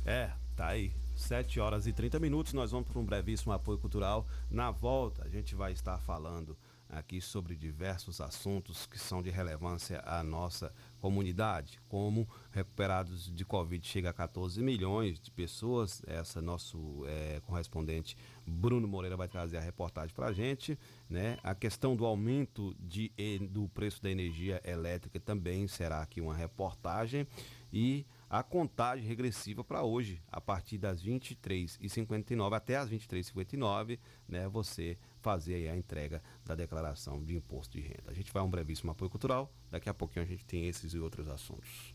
[0.05, 0.93] É, tá aí.
[1.15, 4.25] 7 horas e 30 minutos, nós vamos para um brevíssimo apoio cultural.
[4.49, 6.57] Na volta, a gente vai estar falando
[6.89, 13.85] aqui sobre diversos assuntos que são de relevância à nossa comunidade, como recuperados de Covid
[13.85, 16.01] chega a 14 milhões de pessoas.
[16.05, 20.77] Essa nosso é, correspondente Bruno Moreira vai trazer a reportagem para a gente.
[21.09, 21.37] Né?
[21.43, 23.11] A questão do aumento de,
[23.49, 27.27] do preço da energia elétrica também será aqui uma reportagem.
[27.71, 34.97] E a contagem regressiva para hoje, a partir das 23h59 até as 23h59, né, você
[35.21, 38.09] fazer a entrega da declaração de imposto de renda.
[38.09, 40.93] A gente vai a um brevíssimo apoio cultural, daqui a pouquinho a gente tem esses
[40.93, 41.93] e outros assuntos.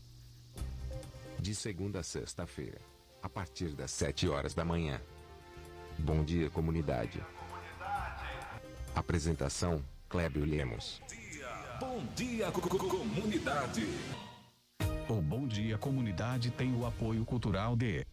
[1.39, 2.79] De segunda a sexta-feira,
[3.21, 5.01] a partir das 7 horas da manhã.
[5.99, 7.21] Bom dia, comunidade.
[8.95, 11.01] Apresentação: Clébio Lemos.
[11.79, 13.85] Bom dia, comunidade.
[15.07, 18.05] O Bom Dia Comunidade tem o apoio cultural de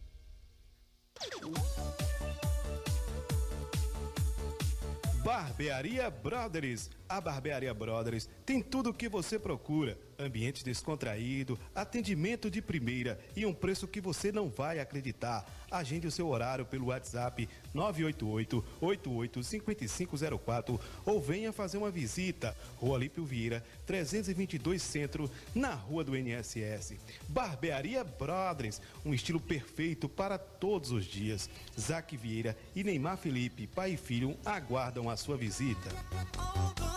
[5.23, 6.89] Barbearia Brothers.
[7.13, 13.45] A Barbearia Brothers tem tudo o que você procura ambiente descontraído, atendimento de primeira e
[13.45, 15.45] um preço que você não vai acreditar.
[15.69, 22.55] Agende o seu horário pelo WhatsApp 988 88 5504 ou venha fazer uma visita.
[22.77, 26.97] Rua Lípio Vieira, 322 Centro, na Rua do NSS.
[27.27, 31.49] Barbearia Brothers, um estilo perfeito para todos os dias.
[31.79, 35.89] Zac Vieira e Neymar Felipe, pai e filho, aguardam a sua visita.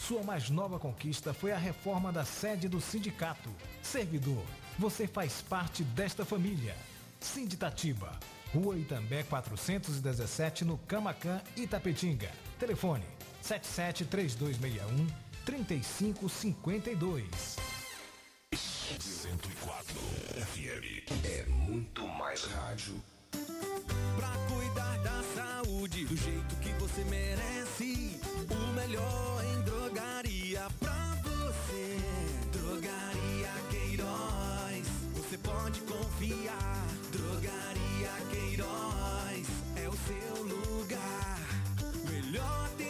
[0.00, 3.50] Sua mais nova conquista foi a reforma da sede do sindicato.
[3.82, 4.42] Servidor,
[4.78, 6.74] você faz parte desta família.
[7.20, 8.18] Sinditatiba,
[8.52, 12.30] Rua Itambé 417, no Camacan, Itapetinga.
[12.58, 13.04] Telefone
[13.42, 15.06] 773261
[15.44, 17.58] 3552.
[18.98, 20.00] 104
[20.46, 22.94] FM é muito mais rádio.
[24.16, 31.98] Pra cuidar da saúde do jeito que você merece, o melhor em drogaria pra você.
[32.52, 36.86] Drogaria Queiroz, você pode confiar.
[37.12, 41.40] Drogaria Queiroz é o seu lugar.
[42.10, 42.89] Melhor atendimento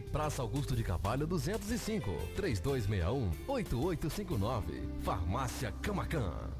[0.00, 5.02] Praça Augusto de Carvalho 205, 3261-8859.
[5.02, 6.50] Farmácia Camacan.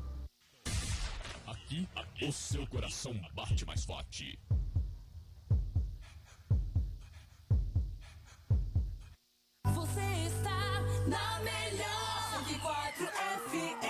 [1.47, 4.39] Aqui, aqui, o seu coração bate mais forte.
[9.67, 13.90] Você está na melhor 104 FM.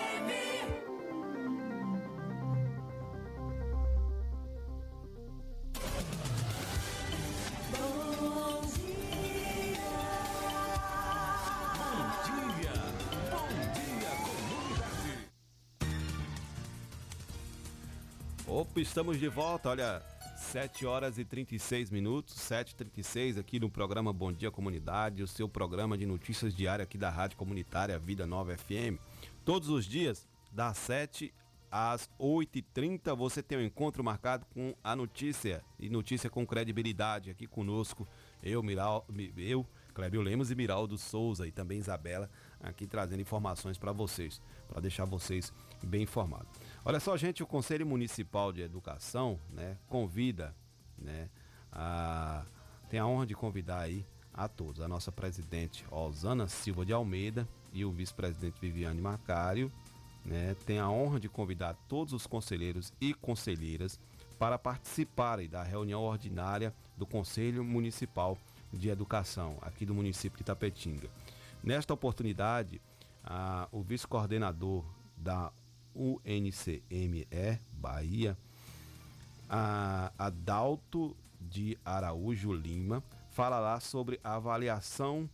[18.52, 20.02] Opa, estamos de volta, olha,
[20.36, 25.96] 7 horas e 36 minutos, 7h36 aqui no programa Bom Dia Comunidade, o seu programa
[25.96, 28.98] de notícias diária aqui da Rádio Comunitária Vida Nova FM.
[29.44, 31.32] Todos os dias, das 7
[31.70, 37.46] às 8h30, você tem um encontro marcado com a notícia, e notícia com credibilidade aqui
[37.46, 38.04] conosco,
[38.42, 42.28] eu, Miral, eu, Clébio Lemos e Miraldo Souza e também Isabela,
[42.60, 45.52] aqui trazendo informações para vocês, para deixar vocês
[45.84, 46.48] bem informados.
[46.82, 50.56] Olha só, gente, o Conselho Municipal de Educação, né, convida,
[50.98, 51.28] né,
[51.70, 52.42] a,
[52.88, 57.46] tem a honra de convidar aí a todos, a nossa presidente Osana Silva de Almeida,
[57.72, 59.70] e o vice-presidente Viviane Macário
[60.24, 64.00] né, tem a honra de convidar todos os conselheiros e conselheiras
[64.38, 68.38] para participarem da reunião ordinária do Conselho Municipal
[68.72, 71.10] de Educação, aqui do município de Itapetinga.
[71.62, 72.80] Nesta oportunidade,
[73.22, 74.82] a, o vice-coordenador
[75.14, 75.52] da
[75.94, 77.26] UNCME
[77.72, 78.36] Bahia,
[79.48, 85.28] a Adalto de Araújo Lima, falará sobre avaliação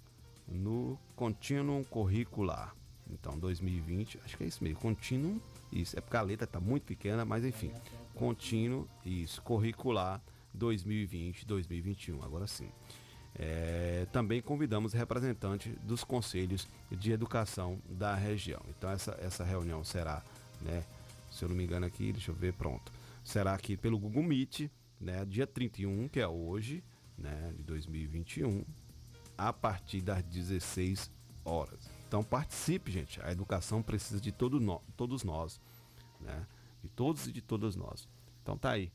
[0.47, 2.75] no contínuo curricular.
[3.11, 5.41] Então, 2020, acho que é isso mesmo, contínuo,
[5.73, 7.73] isso, é porque a letra está muito pequena, mas enfim,
[8.15, 10.21] contínuo, isso, curricular
[10.59, 12.71] 2020-2021, agora sim.
[13.39, 18.63] É, também convidamos representantes dos conselhos de educação da região.
[18.69, 20.23] Então, essa, essa reunião será,
[20.61, 20.85] né,
[21.31, 22.93] se eu não me engano aqui, deixa eu ver, pronto,
[23.25, 26.83] será aqui pelo Google Meet, né, dia 31, que é hoje,
[27.19, 28.65] né, de 2021,
[29.37, 31.11] a partir das 16
[31.45, 31.97] horas.
[32.09, 33.21] Então participe, gente.
[33.23, 35.61] A educação precisa de todo no, todos nós,
[36.21, 36.47] né?
[36.83, 38.09] De todos e de todas nós.
[38.43, 38.93] Então tá aí.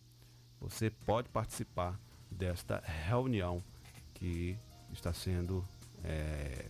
[0.60, 2.00] Você pode participar
[2.30, 3.64] desta reunião
[4.14, 4.58] que
[4.94, 5.64] está sendo
[6.04, 6.66] é,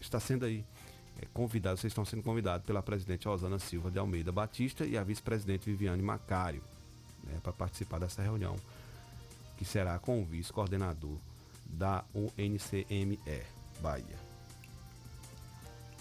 [0.00, 0.64] está sendo aí
[1.20, 1.76] é, convidado.
[1.76, 6.02] Vocês estão sendo convidados pela presidente Rosana Silva de Almeida Batista e a vice-presidente Viviane
[6.02, 6.62] Macário
[7.24, 8.56] né, para participar dessa reunião
[9.56, 11.18] que será com o vice-coordenador
[11.66, 13.20] da UNCME
[13.80, 14.30] Bahia.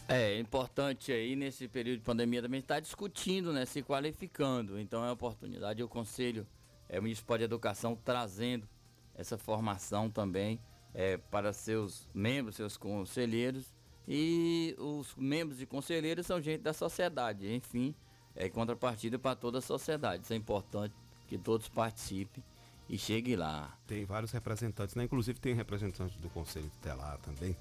[0.07, 4.79] É importante aí nesse período de pandemia também estar discutindo, né, se qualificando.
[4.79, 6.47] Então é uma oportunidade o Conselho
[6.87, 8.67] é, Municipal de Educação trazendo
[9.13, 10.59] essa formação também
[10.93, 13.71] é, para seus membros, seus conselheiros.
[14.11, 17.93] E os membros e conselheiros são gente da sociedade, enfim,
[18.35, 20.23] é contrapartida para toda a sociedade.
[20.23, 20.95] Isso é importante
[21.27, 22.43] que todos participem
[22.89, 23.77] e cheguem lá.
[23.85, 25.03] Tem vários representantes, né?
[25.03, 27.55] Inclusive tem representantes do Conselho Tutelar também.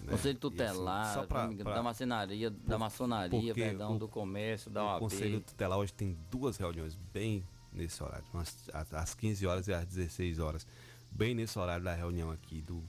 [0.00, 0.10] Né?
[0.10, 4.84] Conselho Tutelar, assim, pra, pra, da maçonaria, por, da maçonaria, perdão, o, do comércio, da
[4.84, 4.96] OAB.
[4.96, 8.24] O Conselho Tutelar hoje tem duas reuniões bem nesse horário,
[8.72, 10.66] às 15 horas e às 16 horas.
[11.08, 12.82] Bem nesse horário da reunião aqui do,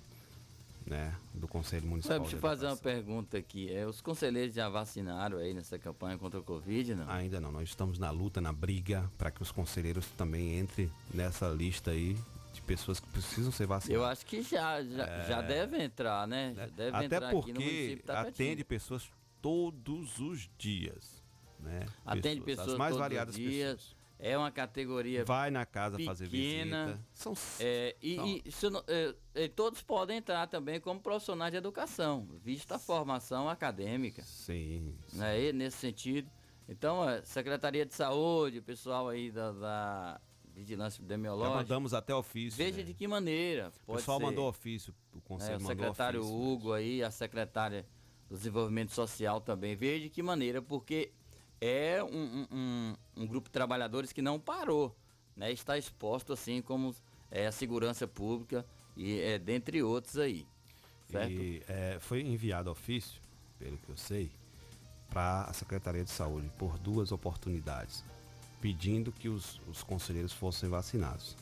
[0.86, 2.20] né, do Conselho Municipal.
[2.20, 3.74] Deixa eu fazer uma pergunta aqui.
[3.74, 7.10] É, os conselheiros já vacinaram aí nessa campanha contra o Covid, não?
[7.10, 7.52] Ainda não.
[7.52, 12.18] Nós estamos na luta, na briga, para que os conselheiros também entrem nessa lista aí
[12.66, 14.04] pessoas que precisam ser vacinadas.
[14.04, 16.54] Eu acho que já, já, é, já deve entrar, né?
[16.56, 19.10] Já deve Até entrar porque atende pessoas
[19.42, 21.24] todos os dias.
[21.60, 21.86] Né?
[22.06, 23.76] Atende pessoas, pessoas mais todos variadas os dias.
[23.76, 23.95] Pessoas.
[24.18, 25.26] É uma categoria.
[25.26, 27.00] Vai na casa pequena, fazer visita.
[27.14, 28.16] São, é, e,
[28.52, 28.72] são.
[28.72, 34.24] E, é, é, todos podem entrar também como profissionais de educação, vista a formação acadêmica.
[34.24, 34.96] Sim.
[35.08, 35.18] sim.
[35.18, 35.52] Né?
[35.52, 36.30] nesse sentido.
[36.68, 40.22] Então, a Secretaria de Saúde, o pessoal aí da, da
[40.56, 41.50] vigilância epidemiológica.
[41.50, 42.58] Já mandamos até ofício.
[42.58, 42.84] Veja né?
[42.84, 43.72] de que maneira.
[43.86, 44.26] o pessoal ser.
[44.26, 46.78] mandou ofício, o conselho é, o mandou secretário ofício, Hugo mas...
[46.78, 47.86] aí, a secretária
[48.30, 49.76] do Desenvolvimento Social também.
[49.76, 51.12] Veja de que maneira, porque
[51.66, 54.96] é um, um, um grupo de trabalhadores que não parou,
[55.36, 55.52] né?
[55.52, 56.96] Está exposto assim como
[57.32, 60.46] é, a segurança pública e é, dentre outros aí.
[61.10, 61.32] Certo?
[61.32, 63.22] E é, foi enviado ofício,
[63.60, 64.32] pelo que eu sei,
[65.10, 68.04] para a Secretaria de Saúde por duas oportunidades
[68.66, 71.38] pedindo que os, os conselheiros fossem vacinados.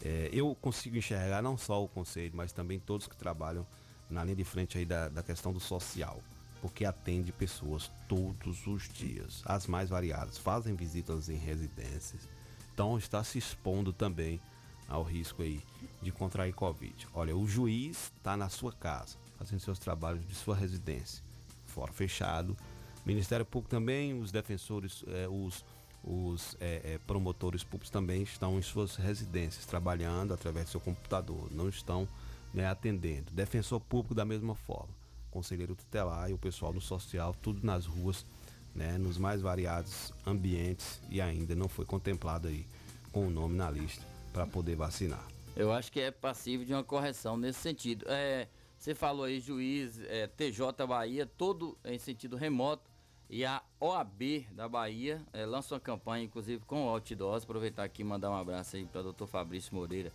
[0.00, 3.66] É, eu consigo enxergar não só o conselho, mas também todos que trabalham
[4.08, 6.22] na linha de frente aí da, da questão do social,
[6.64, 12.26] porque atende pessoas todos os dias, as mais variadas, fazem visitas em residências,
[12.72, 14.40] então está se expondo também
[14.88, 15.60] ao risco aí
[16.00, 17.06] de contrair Covid.
[17.12, 21.22] Olha, o juiz está na sua casa, fazendo seus trabalhos de sua residência,
[21.66, 22.56] fora fechado.
[23.04, 25.62] Ministério Público também, os defensores, é, os
[26.02, 31.68] os é, promotores públicos também estão em suas residências, trabalhando através do seu computador, não
[31.68, 32.08] estão
[32.54, 33.32] né, atendendo.
[33.32, 35.03] Defensor público da mesma forma.
[35.34, 38.24] Conselheiro tutelar e o pessoal do social, tudo nas ruas,
[38.72, 42.64] né, nos mais variados ambientes e ainda não foi contemplado aí
[43.10, 45.26] com o nome na lista para poder vacinar.
[45.56, 48.06] Eu acho que é passível de uma correção nesse sentido.
[48.08, 48.46] É,
[48.78, 52.88] você falou aí, juiz, é, TJ Bahia, todo em sentido remoto
[53.28, 57.42] e a OAB da Bahia é, lança uma campanha, inclusive com outdoors.
[57.42, 60.12] Aproveitar aqui e mandar um abraço aí para o doutor Fabrício Moreira,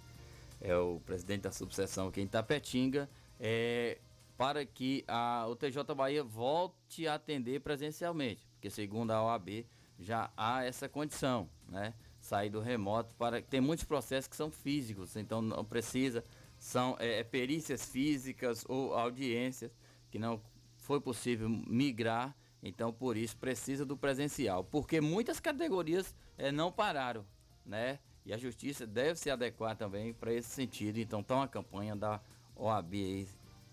[0.62, 3.98] é o presidente da subseção aqui em Tapetinga, é,
[4.40, 9.66] para que a, o TJ Bahia volte a atender presencialmente, porque segundo a OAB
[10.00, 11.94] já há essa condição, né?
[12.22, 13.42] Sair do remoto para.
[13.42, 16.24] Tem muitos processos que são físicos, então não precisa,
[16.58, 19.72] são é, perícias físicas ou audiências
[20.10, 20.42] que não
[20.78, 24.64] foi possível migrar então, por isso, precisa do presencial.
[24.64, 27.26] Porque muitas categorias é, não pararam,
[27.66, 28.00] né?
[28.26, 30.98] E a justiça deve se adequar também para esse sentido.
[30.98, 32.22] Então, está uma campanha da
[32.56, 33.28] OAB aí,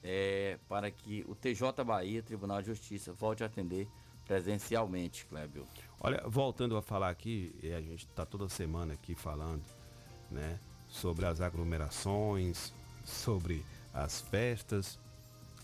[0.09, 3.89] é, para que o TJ Bahia, Tribunal de Justiça, volte a atender
[4.25, 5.67] presencialmente, Clébio.
[6.01, 9.65] Olha, voltando a falar aqui, a gente está toda semana aqui falando,
[10.31, 12.73] né, sobre as aglomerações,
[13.05, 14.97] sobre as festas,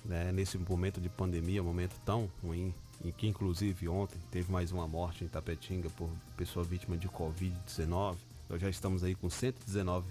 [0.04, 2.74] né, nesse momento de pandemia, um momento tão ruim,
[3.04, 8.16] em que inclusive ontem teve mais uma morte em Tapetinga por pessoa vítima de Covid-19.
[8.48, 10.10] Nós já estamos aí com 119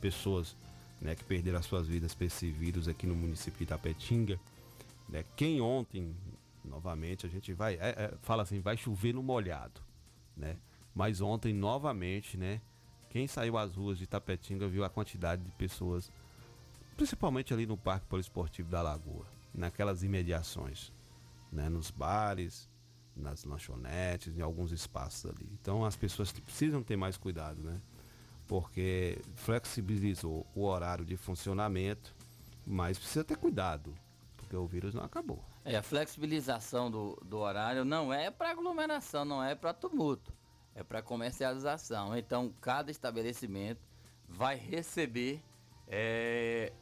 [0.00, 0.56] pessoas
[1.00, 4.38] né, que perderam as suas vidas por esse vírus aqui no município de Tapetinga.
[5.08, 5.24] Né?
[5.36, 6.14] Quem ontem,
[6.64, 9.80] novamente, a gente vai, é, é, fala assim, vai chover no molhado,
[10.36, 10.56] né?
[10.94, 12.60] Mas ontem, novamente, né?
[13.10, 16.10] Quem saiu às ruas de Tapetinga viu a quantidade de pessoas,
[16.96, 19.24] principalmente ali no Parque Poliesportivo da Lagoa,
[19.54, 20.92] naquelas imediações,
[21.52, 21.68] né?
[21.68, 22.68] Nos bares,
[23.16, 25.48] nas lanchonetes, em alguns espaços ali.
[25.60, 27.80] Então as pessoas precisam ter mais cuidado, né?
[28.48, 32.16] Porque flexibilizou o horário de funcionamento,
[32.66, 33.94] mas precisa ter cuidado,
[34.36, 35.44] porque o vírus não acabou.
[35.64, 40.32] É, a flexibilização do, do horário não é para aglomeração, não é para tumulto,
[40.74, 42.16] é para comercialização.
[42.16, 43.86] Então, cada estabelecimento
[44.26, 45.42] vai receber
[45.86, 46.72] é,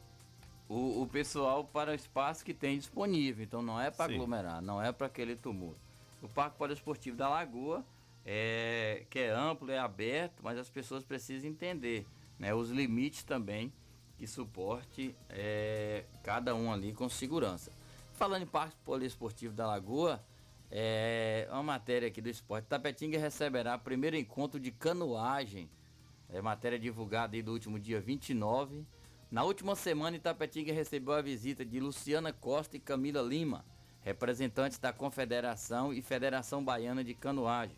[0.69, 3.43] o, o, pessoal para o espaço que tem disponível.
[3.43, 5.81] Então, não é para aglomerar, não é para aquele tumulto.
[6.21, 7.85] O Parque Poliesportivo da Lagoa,
[8.29, 12.05] é, que é amplo, é aberto, mas as pessoas precisam entender
[12.37, 13.71] né, os limites também
[14.17, 17.71] que suporte é, cada um ali com segurança.
[18.11, 20.21] Falando em Parque Poliesportivo da Lagoa,
[20.69, 22.65] é uma matéria aqui do esporte.
[22.65, 25.69] Tapetinga receberá primeiro encontro de canoagem.
[26.29, 28.85] É matéria divulgada aí do último dia 29.
[29.31, 33.63] Na última semana, Itapetinga recebeu a visita de Luciana Costa e Camila Lima,
[34.01, 37.77] representantes da Confederação e Federação Baiana de Canoagem.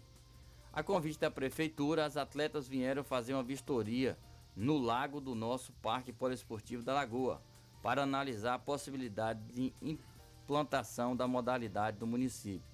[0.71, 4.17] A convite da prefeitura, as atletas vieram fazer uma vistoria
[4.55, 7.41] no lago do nosso Parque Poliesportivo da Lagoa,
[7.81, 12.67] para analisar a possibilidade de implantação da modalidade do município.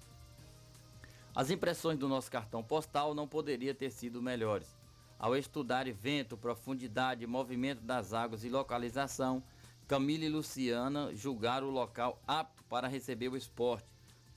[1.34, 4.76] As impressões do nosso cartão postal não poderiam ter sido melhores.
[5.18, 9.42] Ao estudar vento, profundidade, movimento das águas e localização,
[9.86, 13.86] Camila e Luciana julgaram o local apto para receber o esporte,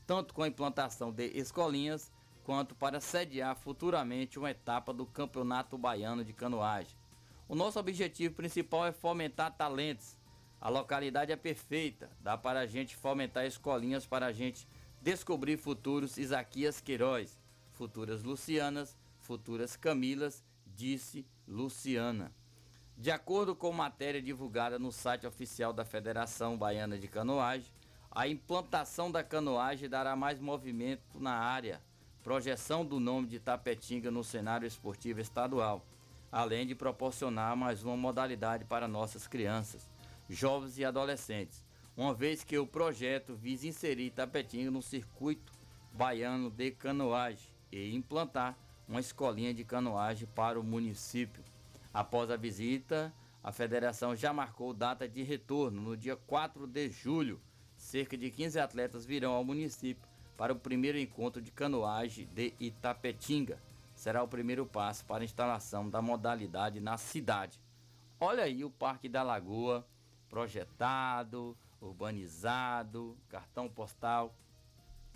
[0.05, 2.11] tanto com a implantação de escolinhas,
[2.49, 6.97] quanto para sediar futuramente uma etapa do Campeonato Baiano de Canoagem.
[7.47, 10.17] O nosso objetivo principal é fomentar talentos,
[10.59, 14.67] a localidade é perfeita, dá para a gente fomentar escolinhas para a gente
[14.99, 17.39] descobrir futuros Isaquias Queiroz,
[17.71, 22.33] futuras Lucianas, futuras Camilas, disse Luciana.
[22.97, 27.71] De acordo com matéria divulgada no site oficial da Federação Baiana de Canoagem,
[28.09, 31.79] a implantação da canoagem dará mais movimento na área,
[32.23, 35.85] projeção do nome de Tapetinga no cenário esportivo estadual,
[36.31, 39.89] além de proporcionar mais uma modalidade para nossas crianças
[40.29, 41.63] jovens e adolescentes,
[41.97, 45.51] uma vez que o projeto visa inserir Tapetinga no circuito
[45.91, 48.55] baiano de canoagem e implantar
[48.87, 51.43] uma escolinha de canoagem para o município.
[51.93, 53.13] Após a visita,
[53.43, 57.39] a federação já marcou data de retorno no dia 4 de julho.
[57.75, 60.08] Cerca de 15 atletas virão ao município
[60.39, 63.61] para o primeiro encontro de canoagem de Itapetinga.
[63.93, 67.59] Será o primeiro passo para a instalação da modalidade na cidade.
[68.21, 69.85] Olha aí o Parque da Lagoa
[70.29, 74.33] projetado, urbanizado, cartão postal,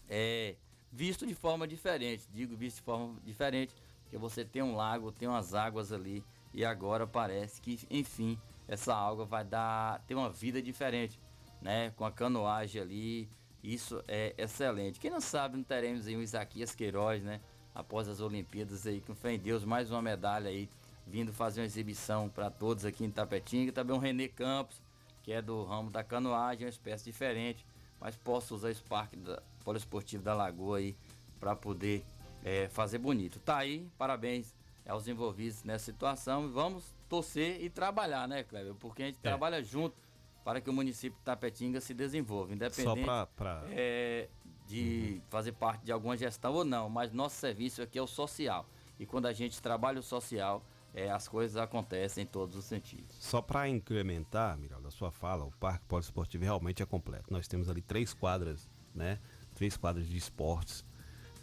[0.09, 0.57] é
[0.91, 2.27] visto de forma diferente.
[2.29, 6.21] Digo visto de forma diferente, porque você tem um lago, tem umas águas ali
[6.53, 11.17] e agora parece que, enfim, essa água vai dar ter uma vida diferente,
[11.61, 11.91] né?
[11.91, 13.29] Com a canoagem ali,
[13.63, 14.99] isso é excelente.
[14.99, 17.39] Quem não sabe, não teremos aí o Isaquias Queiroz, né?
[17.73, 20.69] Após as Olimpíadas aí, com fé em Deus, mais uma medalha aí,
[21.07, 23.71] vindo fazer uma exibição para todos aqui em Tapetinga.
[23.71, 24.81] Também o Renê Campos,
[25.23, 27.65] que é do ramo da canoagem, uma espécie diferente,
[28.01, 30.95] mas posso usar esse parque da, poliesportivo da Lagoa aí
[31.39, 32.03] para poder
[32.43, 33.39] é, fazer bonito.
[33.39, 34.53] Tá aí, parabéns
[34.85, 36.51] aos envolvidos nessa situação.
[36.51, 38.75] Vamos torcer e trabalhar, né, Cleber?
[38.75, 39.21] Porque a gente é.
[39.21, 39.95] trabalha junto
[40.43, 43.63] para que o município de Tapetinga se desenvolva, independente pra, pra...
[43.69, 44.29] É,
[44.67, 45.21] de uhum.
[45.29, 48.67] fazer parte de alguma gestão ou não, mas nosso serviço aqui é o social.
[48.99, 50.63] E quando a gente trabalha o social,
[50.93, 53.15] é, as coisas acontecem em todos os sentidos.
[53.19, 57.31] Só para incrementar, Miguel, da sua fala, o Parque Poliesportivo realmente é completo.
[57.31, 59.19] Nós temos ali três quadras, né?
[59.55, 60.85] Três quadras de esportes,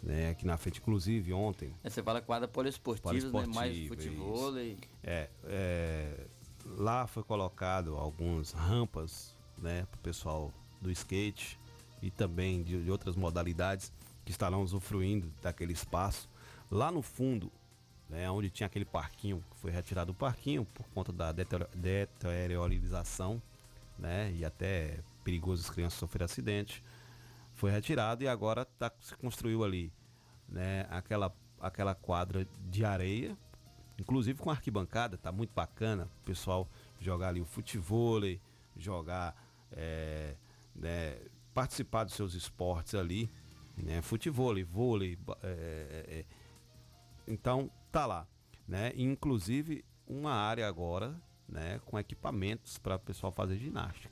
[0.01, 0.29] né?
[0.29, 1.75] Aqui na frente, inclusive ontem.
[1.83, 3.53] É, você fala quadra poliesportiva, né?
[3.53, 4.77] Mais futebol e...
[5.03, 6.27] É, é,
[6.65, 9.85] lá foi colocado algumas rampas, né?
[9.89, 11.59] Para o pessoal do skate
[12.01, 13.93] e também de, de outras modalidades
[14.25, 16.29] que estarão usufruindo daquele espaço.
[16.69, 17.51] Lá no fundo
[18.11, 23.41] né, onde tinha aquele parquinho, foi retirado o parquinho por conta da deteriorização,
[23.97, 26.83] né, e até perigoso as crianças sofrerem acidente.
[27.53, 29.93] Foi retirado e agora tá, se construiu ali
[30.49, 33.37] né, aquela, aquela quadra de areia,
[34.01, 36.09] inclusive com arquibancada, tá muito bacana.
[36.21, 36.67] O pessoal
[36.99, 38.41] jogar ali o futevôlei,
[38.75, 39.35] jogar,
[39.71, 40.35] é,
[40.75, 41.17] né,
[41.53, 43.29] participar dos seus esportes ali,
[43.77, 46.25] né, futevôlei, vôlei, é, é, é.
[47.27, 48.27] então tá lá,
[48.67, 51.15] né, inclusive uma área agora,
[51.47, 54.09] né, com equipamentos para o pessoal fazer ginástica,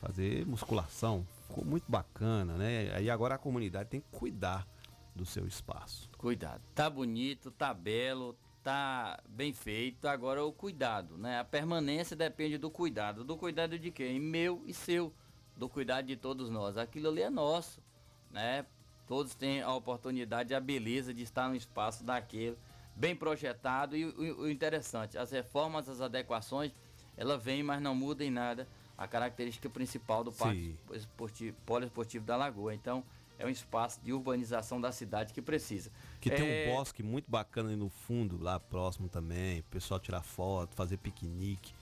[0.00, 4.66] fazer musculação, ficou muito bacana, né, aí agora a comunidade tem que cuidar
[5.14, 6.10] do seu espaço.
[6.18, 6.62] Cuidado.
[6.74, 10.06] Tá bonito, tá belo, tá bem feito.
[10.06, 11.40] Agora o cuidado, né?
[11.40, 13.24] A permanência depende do cuidado.
[13.24, 14.18] Do cuidado de quem?
[14.18, 15.12] Meu e seu.
[15.56, 16.76] Do cuidado de todos nós.
[16.76, 17.82] Aquilo ali é nosso,
[18.30, 18.64] né?
[19.06, 22.56] Todos têm a oportunidade e a beleza de estar no espaço daquele,
[22.94, 23.96] bem projetado.
[23.96, 26.72] E o, o interessante, as reformas, as adequações,
[27.16, 32.36] ela vem, mas não muda em nada a característica principal do Parque esportivo, Poliesportivo da
[32.36, 32.74] Lagoa.
[32.74, 33.02] Então,
[33.38, 35.90] é um espaço de urbanização da cidade que precisa.
[36.20, 39.60] Que tem É, um bosque muito bacana ali no fundo, lá próximo também.
[39.60, 41.72] O pessoal tirar foto, fazer piquenique.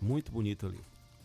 [0.00, 0.80] Muito bonito ali.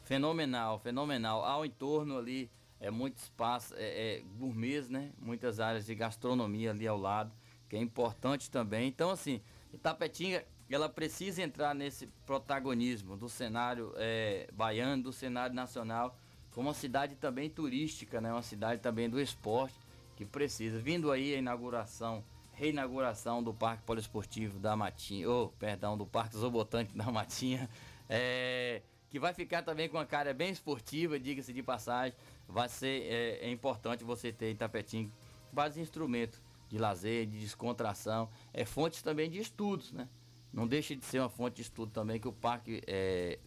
[0.05, 1.45] Fenomenal, fenomenal.
[1.45, 2.49] Ao entorno ali
[2.79, 5.11] é muito espaço, é, é gourmets, né?
[5.19, 7.31] Muitas áreas de gastronomia ali ao lado,
[7.69, 8.87] que é importante também.
[8.87, 9.39] Então, assim,
[9.71, 16.17] Itapetinga, ela precisa entrar nesse protagonismo do cenário é, baiano, do cenário nacional,
[16.51, 18.31] como uma cidade também turística, né?
[18.31, 19.75] Uma cidade também do esporte,
[20.15, 20.79] que precisa.
[20.79, 22.23] Vindo aí a inauguração,
[22.63, 27.69] reinauguração do Parque Poliesportivo da Matinha, ou, perdão, do Parque Zoobotânico da Matinha,
[28.09, 32.17] é, que vai ficar também com uma cara bem esportiva, diga-se de passagem.
[32.47, 35.11] Vai ser é, é importante você ter em Tapetinho
[35.51, 40.07] vários instrumentos de lazer, de descontração, é fontes também de estudos, né?
[40.51, 43.39] Não deixa de ser uma fonte de estudo também que o Parque é,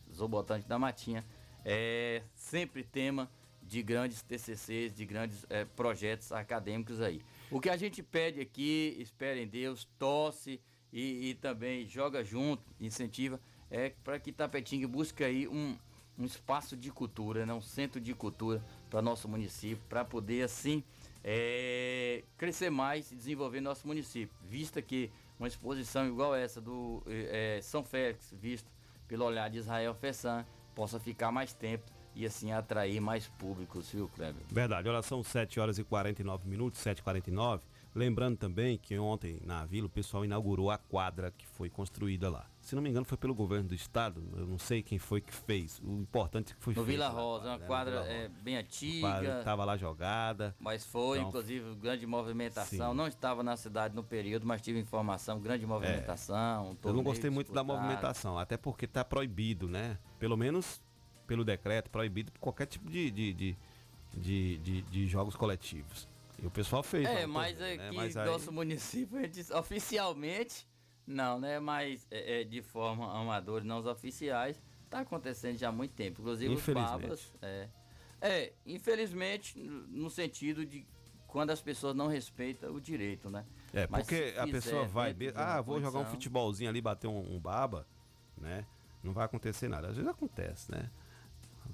[0.69, 1.25] da Matinha
[1.65, 3.31] é sempre tema
[3.63, 7.23] de grandes TCCs, de grandes é, projetos acadêmicos aí.
[7.51, 10.61] O que a gente pede aqui, espera em Deus, torce
[10.93, 13.41] e, e também joga junto, incentiva,
[13.71, 15.77] é para que Tapetinga busque aí um,
[16.19, 17.55] um espaço de cultura, né?
[17.55, 20.83] um centro de cultura para nosso município, para poder assim
[21.23, 24.37] é, crescer mais e desenvolver nosso município.
[24.45, 28.69] Vista que uma exposição igual essa do é, São Félix, visto
[29.07, 30.45] pelo olhar de Israel Fessan,
[30.75, 34.43] possa ficar mais tempo e assim atrair mais públicos, viu, Kleber?
[34.51, 37.61] Verdade, olha, são 7 horas e 49 minutos, 7h49.
[37.95, 42.47] Lembrando também que ontem na vila o pessoal inaugurou a quadra que foi construída lá.
[42.61, 45.33] Se não me engano, foi pelo governo do estado, eu não sei quem foi que
[45.33, 45.81] fez.
[45.83, 48.29] O importante é que foi No feito Vila lá, Rosa, uma né, quadra Vila é,
[48.29, 50.55] bem antiga, Estava lá jogada.
[50.61, 52.91] mas foi, Então, inclusive, grande movimentação.
[52.91, 52.97] Sim.
[52.97, 56.73] Não estava na cidade no período, mas tive informação, grande movimentação.
[56.73, 57.83] um Eu não gostei muito da disputado.
[57.83, 59.99] movimentação, até porque está proibido, né?
[60.19, 60.83] Pelo menos
[61.27, 63.57] pelo decreto, proibido qualquer tipo de, de, de,
[64.15, 66.09] de, de- de jogos coletivos.
[66.43, 67.07] E o pessoal fez.
[67.09, 68.03] É, um mas torneio, aqui né?
[68.03, 70.67] Mas aí- nosso município, gente- oficialmente,
[71.07, 71.59] não, né?
[71.59, 74.61] Mas é, é, de forma amadora, não os oficiais,
[74.91, 76.21] tá acontecendo já há muito tempo.
[76.21, 77.33] Inclusive os.
[77.43, 77.69] É,
[78.21, 80.87] é, infelizmente, no sentido de
[81.27, 83.45] quando as pessoas não respeitam o direito, né?
[83.73, 87.35] É, Mas porque a pessoa vai, ah, vou jogar um condição- futebolzinho ali, bater um,
[87.35, 87.87] um baba,
[88.39, 88.65] né?
[89.03, 89.89] Não vai acontecer nada.
[89.89, 90.91] Às vezes acontece, né?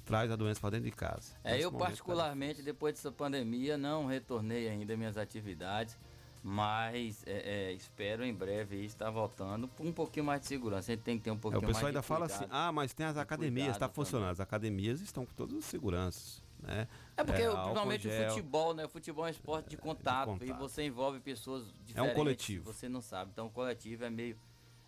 [0.05, 1.33] Traz a doença para dentro de casa.
[1.45, 5.99] É, Nesse eu momento, particularmente, depois dessa pandemia, não retornei ainda minhas atividades,
[6.43, 10.91] mas é, é, espero em breve estar voltando com um pouquinho mais de segurança.
[10.91, 12.45] A gente tem que ter um É, pouquinho o mais pessoal ainda de fala assim,
[12.51, 14.31] ah, mas tem as academias, está funcionando.
[14.31, 16.89] As academias estão com todas as seguranças, né?
[17.17, 18.85] É porque álcool principalmente o futebol, né?
[18.85, 22.13] O futebol é um esporte de contato, e você envolve pessoas diferentes.
[22.13, 22.73] É coletivo.
[22.73, 23.31] Você não sabe.
[23.33, 24.37] Então o coletivo é meio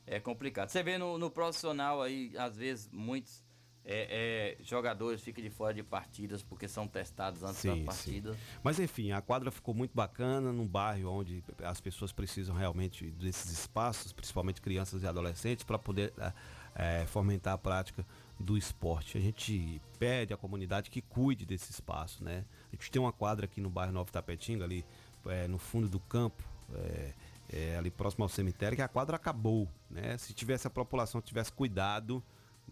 [0.07, 0.68] é complicado.
[0.68, 3.43] Você vê no, no profissional aí, às vezes, muitos
[3.87, 7.85] é, é, jogadores ficam de fora de partidas porque são testados antes Sim, da sim.
[7.85, 8.37] partida.
[8.62, 13.53] Mas enfim, a quadra ficou muito bacana num bairro onde as pessoas precisam realmente desses
[13.53, 16.14] espaços, principalmente crianças e adolescentes, para poder
[16.74, 18.07] eh, fomentar a prática
[18.41, 19.18] do esporte.
[19.18, 22.45] A gente pede à comunidade que cuide desse espaço, né?
[22.72, 24.82] A gente tem uma quadra aqui no bairro Novo Tapetinga, ali
[25.26, 26.43] eh, no fundo do campo,
[27.78, 30.16] ali próximo ao cemitério, que a quadra acabou, né?
[30.16, 32.22] Se tivesse a população tivesse cuidado,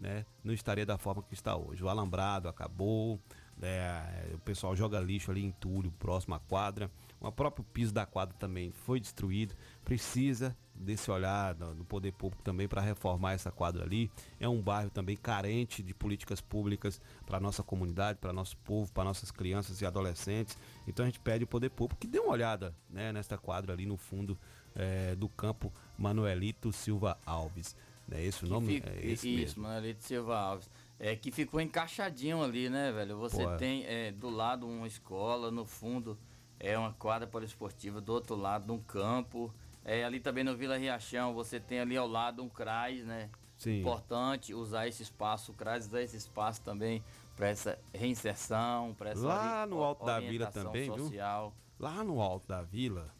[0.03, 1.81] né, não estaria da forma que está hoje.
[1.81, 3.17] O alambrado acabou,
[3.57, 6.91] né, o pessoal joga lixo ali em entulho, próximo à quadra.
[7.21, 9.55] O próprio piso da quadra também foi destruído.
[9.85, 14.11] Precisa desse olhar do poder público também para reformar essa quadra ali.
[14.41, 19.05] É um bairro também carente de políticas públicas para nossa comunidade, para nosso povo, para
[19.05, 20.57] nossas crianças e adolescentes.
[20.85, 23.85] Então a gente pede ao poder público que dê uma olhada né, nesta quadra ali
[23.85, 24.37] no fundo
[24.75, 27.73] eh, do campo Manuelito Silva Alves.
[28.11, 28.75] É esse o nome?
[28.75, 29.63] Fica- é esse isso, mesmo.
[29.63, 30.69] Manuelito Silva Alves.
[30.99, 33.17] é que ficou encaixadinho ali, né, velho?
[33.17, 33.57] Você Pô, é.
[33.57, 36.17] tem é, do lado uma escola, no fundo
[36.59, 39.53] é uma quadra poliesportiva, do outro lado um campo.
[39.83, 43.29] É, ali também no Vila Riachão, você tem ali ao lado um CRAS, né?
[43.57, 43.79] Sim.
[43.81, 47.03] Importante usar esse espaço, o CRAS usar esse espaço também
[47.35, 51.05] para essa reinserção, para essa Lá no alto da vila também, viu?
[51.05, 51.53] social.
[51.79, 53.13] Lá no alto da vila,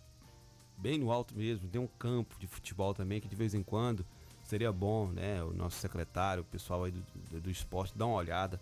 [0.77, 4.05] bem no alto mesmo, tem um campo de futebol também que de vez em quando
[4.53, 5.43] seria bom, né?
[5.43, 8.61] O nosso secretário, o pessoal aí do, do, do esporte, dar uma olhada.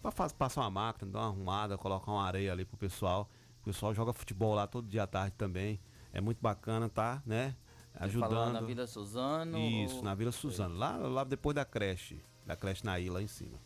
[0.00, 3.28] Pra faz- passar uma máquina, dar uma arrumada, colocar uma areia ali pro pessoal.
[3.60, 5.80] O pessoal joga futebol lá todo dia à tarde também.
[6.12, 7.20] É muito bacana, tá?
[7.26, 7.56] Né?
[7.92, 8.52] Você Ajudando.
[8.52, 10.76] na Vila Suzano Isso, ou- na Vila Suzano.
[10.76, 12.20] Lá, lá depois da creche.
[12.46, 13.58] Da creche na ilha lá em cima.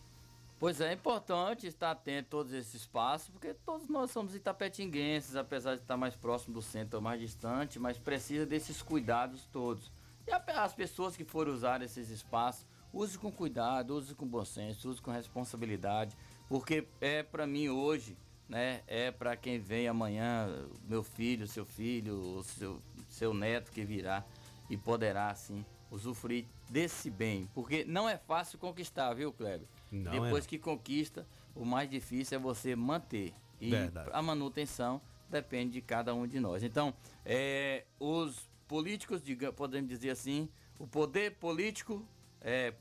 [0.58, 5.36] Pois é, é importante estar atento a todos esses espaços, porque todos nós somos itapetinguenses,
[5.36, 9.92] apesar de estar mais próximo do centro ou mais distante, mas precisa desses cuidados todos.
[10.26, 14.88] E as pessoas que forem usar esses espaços, use com cuidado, use com bom senso,
[14.88, 16.16] use com responsabilidade,
[16.48, 18.16] porque é para mim hoje,
[18.48, 18.82] né?
[18.86, 24.24] É para quem vem amanhã, meu filho, seu filho, seu, seu neto que virá
[24.68, 29.68] e poderá assim usufruir desse bem, porque não é fácil conquistar, viu, Kleber?
[29.90, 30.48] Não é Depois não.
[30.48, 33.32] que conquista, o mais difícil é você manter.
[33.60, 34.10] E Verdade.
[34.12, 35.00] a manutenção
[35.30, 36.62] depende de cada um de nós.
[36.62, 36.92] Então,
[37.24, 40.48] é, os políticos, diga- podemos dizer assim,
[40.78, 42.04] o poder político
[42.40, 42.74] é,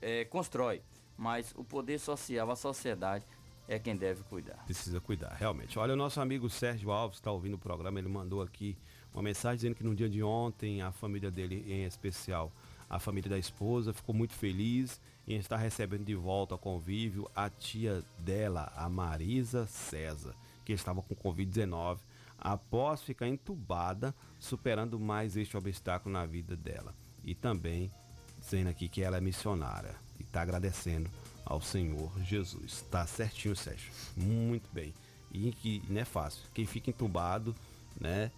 [0.00, 0.82] é, constrói,
[1.16, 3.24] mas o poder social, a sociedade,
[3.66, 4.64] é quem deve cuidar.
[4.64, 5.78] Precisa cuidar, realmente.
[5.78, 8.76] Olha, o nosso amigo Sérgio Alves está ouvindo o programa, ele mandou aqui
[9.12, 12.50] uma mensagem dizendo que no dia de ontem a família dele, em especial
[12.88, 17.50] a família da esposa, ficou muito feliz em estar recebendo de volta ao convívio a
[17.50, 21.98] tia dela, a Marisa César, que estava com Covid-19,
[22.38, 26.94] após ficar entubada, superando mais este obstáculo na vida dela.
[27.24, 27.90] E também
[28.38, 31.10] dizendo aqui que ela é missionária e está agradecendo
[31.44, 32.82] ao Senhor Jesus.
[32.90, 33.92] Tá certinho, Sérgio.
[34.16, 34.94] Muito bem.
[35.32, 36.42] E que não é fácil.
[36.54, 37.54] Quem fica entubado,
[38.00, 38.30] né,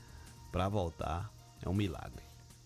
[0.51, 1.31] para voltar
[1.63, 2.23] é um milagre.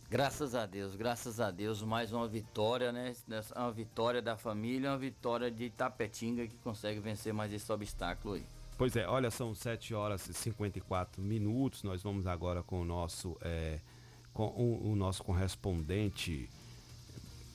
[0.08, 3.12] Graças a Deus, graças a Deus, mais uma vitória, né?
[3.56, 8.46] Uma vitória da família, uma vitória de Tapetinga que consegue vencer mais esse obstáculo aí.
[8.76, 11.84] Pois é, olha, são 7 horas e 54 minutos.
[11.84, 13.78] Nós vamos agora com o nosso, é,
[14.32, 16.50] com o, o nosso correspondente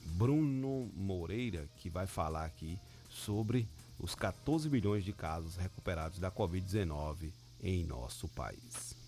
[0.06, 3.68] Bruno Moreira, que vai falar aqui sobre
[3.98, 7.30] os 14 milhões de casos recuperados da Covid-19
[7.62, 8.99] em nosso país.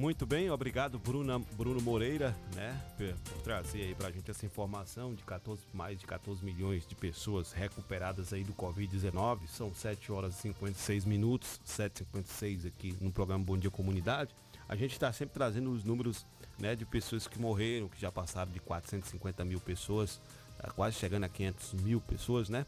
[0.00, 5.14] Muito bem, obrigado Bruna, Bruno Moreira, né, por, por trazer aí pra gente essa informação
[5.14, 9.46] de 14, mais de 14 milhões de pessoas recuperadas aí do Covid-19.
[9.46, 14.34] São 7 horas e 56 minutos, 7h56 aqui no programa Bom Dia Comunidade.
[14.66, 16.24] a gente está sempre trazendo os números
[16.58, 20.18] né, de pessoas que morreram, que já passaram de 450 mil pessoas,
[20.56, 22.64] tá quase chegando a 500 mil pessoas, né?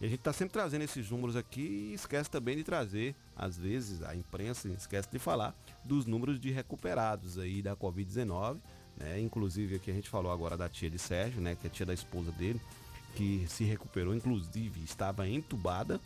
[0.00, 3.56] E a gente está sempre trazendo esses números aqui e esquece também de trazer, às
[3.56, 8.58] vezes, a imprensa esquece de falar dos números de recuperados aí da Covid-19,
[8.96, 9.18] né?
[9.20, 11.54] Inclusive aqui a gente falou agora da tia de Sérgio, né?
[11.54, 12.60] Que é tia da esposa dele,
[13.14, 15.98] que se recuperou, inclusive estava entubada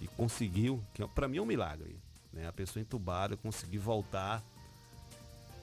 [0.00, 1.96] e conseguiu, que para mim é um milagre,
[2.30, 2.46] né?
[2.46, 4.44] A pessoa entubada conseguir voltar,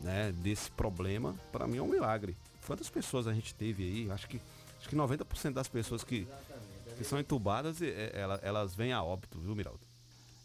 [0.02, 0.32] né?
[0.32, 2.36] Desse problema, para mim é um milagre.
[2.66, 4.12] Quantas pessoas a gente teve aí?
[4.12, 4.42] Acho que
[4.80, 6.28] acho que 90% das pessoas que
[6.96, 9.80] que são entubadas, é, elas, elas vêm a óbito, viu, Miraldo?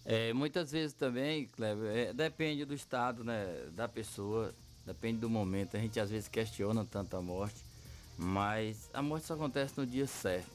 [0.04, 4.54] É, muitas vezes também, Kleber, é, depende do estado, né, da pessoa,
[4.86, 5.76] depende do momento.
[5.76, 7.64] A gente às vezes questiona tanto a morte,
[8.16, 10.50] mas a morte só acontece no dia certo.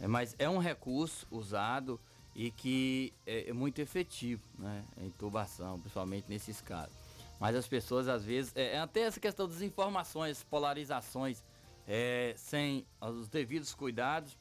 [0.00, 1.98] É, mas é um recurso usado
[2.34, 6.92] e que é, é muito efetivo, né, a intubação, principalmente nesses casos.
[7.40, 11.42] Mas as pessoas às vezes, é, é até essa questão das informações, polarizações,
[11.86, 14.36] é, sem os devidos cuidados,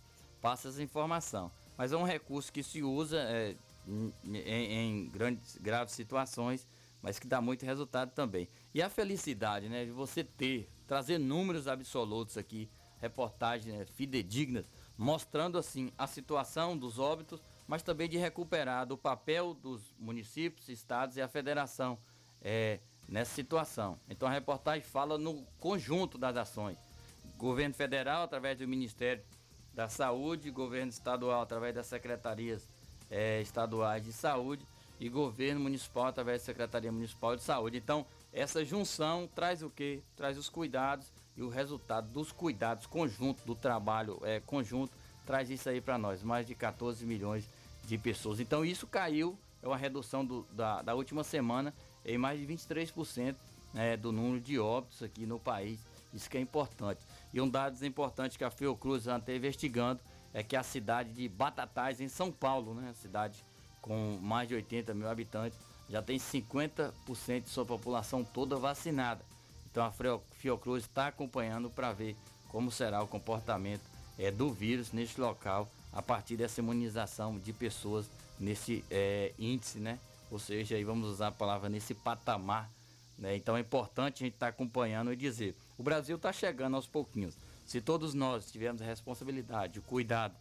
[0.47, 1.51] passa essa informação.
[1.75, 3.53] Mas é um recurso que se usa é,
[3.85, 6.65] em, em, grandes, graves situações,
[7.01, 8.47] mas que dá muito resultado também.
[8.73, 15.57] E a felicidade, né, de você ter, trazer números absolutos aqui, reportagens né, fidedignas, mostrando
[15.57, 21.21] assim a situação dos óbitos, mas também de recuperar do papel dos municípios, estados e
[21.21, 21.99] a federação
[22.41, 23.99] é, nessa situação.
[24.09, 26.77] Então a reportagem fala no conjunto das ações.
[27.35, 29.21] Governo federal, através do Ministério
[29.77, 32.67] da Saúde, governo estadual através das secretarias
[33.11, 34.65] é, estaduais de saúde
[34.99, 37.77] e governo municipal através da Secretaria Municipal de Saúde.
[37.77, 38.03] Então,
[38.33, 40.01] essa junção traz o quê?
[40.15, 44.91] Traz os cuidados e o resultado dos cuidados conjunto, do trabalho é, conjunto,
[45.27, 47.47] traz isso aí para nós, mais de 14 milhões
[47.85, 48.39] de pessoas.
[48.39, 51.71] Então, isso caiu, é uma redução do, da, da última semana
[52.03, 53.35] em mais de 23%
[53.75, 55.79] né, do número de óbitos aqui no país.
[56.11, 56.99] Isso que é importante.
[57.33, 59.99] E um dado importante que a Fiocruz está investigando
[60.33, 63.43] é que a cidade de Batatais, em São Paulo, né, cidade
[63.81, 65.57] com mais de 80 mil habitantes,
[65.89, 69.23] já tem 50% de sua população toda vacinada.
[69.71, 69.93] Então a
[70.31, 72.15] Fiocruz está acompanhando para ver
[72.49, 73.81] como será o comportamento
[74.17, 78.09] é, do vírus neste local a partir dessa imunização de pessoas
[78.39, 79.99] nesse é, índice, né?
[80.29, 82.69] Ou seja, aí vamos usar a palavra nesse patamar.
[83.17, 83.35] Né?
[83.35, 86.87] Então é importante a gente estar tá acompanhando e dizer o Brasil está chegando aos
[86.87, 87.37] pouquinhos.
[87.65, 90.35] Se todos nós tivermos a responsabilidade, o cuidado,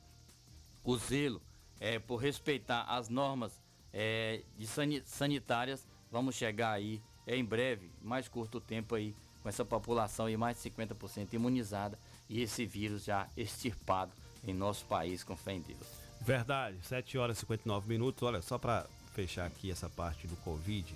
[0.85, 1.43] o zelo
[1.81, 3.61] é, por respeitar as normas
[3.93, 4.67] é, de
[5.05, 10.37] sanitárias, vamos chegar aí é, em breve, mais curto tempo aí, com essa população e
[10.37, 14.13] mais de 50% imunizada e esse vírus já extirpado
[14.45, 16.07] em nosso país, com fé em Deus.
[16.21, 18.23] Verdade, 7 horas e 59 minutos.
[18.23, 20.95] Olha, só para fechar aqui essa parte do Covid,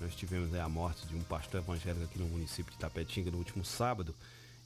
[0.00, 3.64] nós tivemos a morte de um pastor evangélico aqui no município de Tapetinga no último
[3.64, 4.14] sábado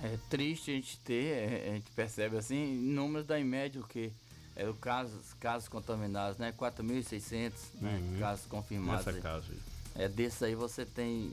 [0.03, 3.87] É triste a gente ter, é, a gente percebe assim, números da em média o
[3.87, 4.11] que
[4.55, 6.51] é o casos, casos contaminados, né?
[6.51, 7.99] 4.600 né?
[7.99, 8.19] Uhum.
[8.19, 9.05] casos confirmados.
[9.05, 9.59] Nessa caso aí.
[9.95, 11.31] É, desse aí você tem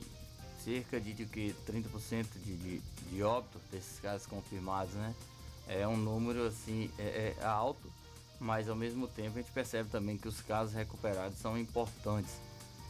[0.63, 5.13] cerca de, de que 30% de, de, de óbito desses casos confirmados, né?
[5.67, 7.91] É um número assim é, é alto,
[8.39, 12.31] mas ao mesmo tempo a gente percebe também que os casos recuperados são importantes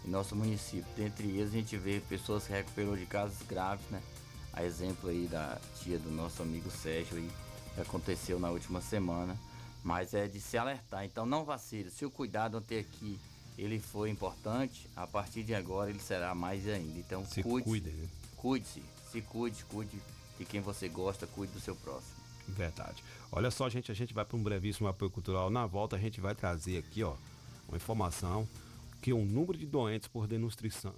[0.05, 0.85] em nosso município.
[0.95, 4.01] Dentre eles a gente vê pessoas que recuperou de casos graves, né?
[4.53, 7.29] A exemplo aí da tia do nosso amigo Sérgio aí,
[7.75, 9.37] que aconteceu na última semana.
[9.83, 11.05] Mas é de se alertar.
[11.05, 11.89] Então não vacile.
[11.89, 13.19] Se o cuidado até aqui
[13.59, 16.97] ele foi importante, a partir de agora ele será mais ainda.
[16.97, 18.07] Então Se cuide, cuide, né?
[18.37, 20.01] cuide-se, se cuide, cuide
[20.37, 22.19] de quem você gosta, cuide do seu próximo.
[22.47, 23.03] Verdade.
[23.31, 25.49] Olha só, gente, a gente vai para um brevíssimo apoio cultural.
[25.49, 27.15] Na volta a gente vai trazer aqui, ó,
[27.67, 28.47] uma informação
[29.01, 30.93] que o número de doentes por desnutrição,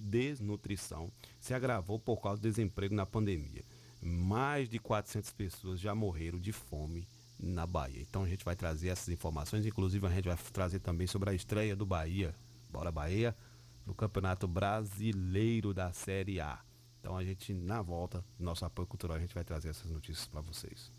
[0.00, 1.10] desnutrição
[1.40, 3.64] se agravou por causa do desemprego na pandemia.
[4.00, 7.06] Mais de 400 pessoas já morreram de fome
[7.42, 8.00] na Bahia.
[8.00, 11.34] Então a gente vai trazer essas informações, inclusive a gente vai trazer também sobre a
[11.34, 12.32] estreia do Bahia,
[12.70, 13.36] Bora Bahia,
[13.84, 16.60] no Campeonato Brasileiro da Série A.
[17.00, 20.28] Então a gente, na volta, do nosso apoio cultural, a gente vai trazer essas notícias
[20.28, 20.92] para vocês.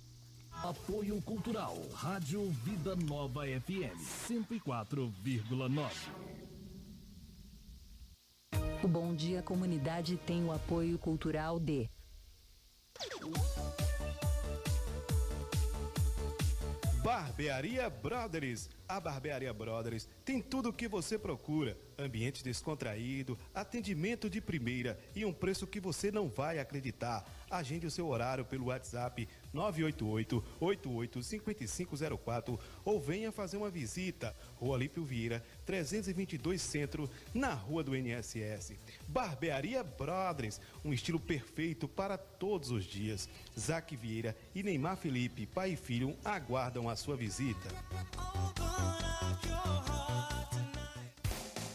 [0.52, 5.92] Apoio Cultural, Rádio Vida Nova FM, 104,9.
[8.84, 11.90] O Bom Dia Comunidade tem o apoio cultural de
[17.04, 18.70] Barbearia Brothers.
[18.88, 25.26] A Barbearia Brothers tem tudo o que você procura: ambiente descontraído, atendimento de primeira e
[25.26, 27.30] um preço que você não vai acreditar.
[27.54, 34.36] Agende o seu horário pelo WhatsApp 988 885504 ou venha fazer uma visita.
[34.56, 38.76] Rua Lípio Vieira, 322 Centro, na Rua do NSS.
[39.08, 43.30] Barbearia Brothers, um estilo perfeito para todos os dias.
[43.58, 47.70] Zac Vieira e Neymar Felipe, pai e filho, aguardam a sua visita.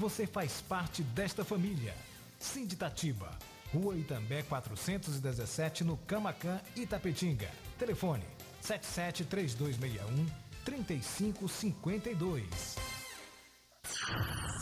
[0.00, 1.94] você faz parte desta família.
[2.38, 3.38] Sinditatiba,
[3.70, 7.50] Rua Itambé 417, no Camacan, Itapetinga.
[7.78, 8.24] Telefone
[8.62, 10.26] 773261
[10.64, 12.76] 3552.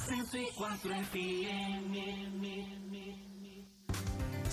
[0.09, 3.28] 104 FM.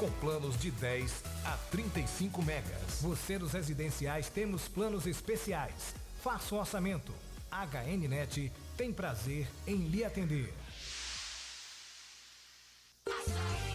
[0.00, 3.02] com planos de 10 a 35 megas.
[3.02, 5.94] Você dos residenciais temos planos especiais.
[6.22, 7.12] Faça o orçamento.
[7.52, 10.54] HNnet tem prazer em lhe atender.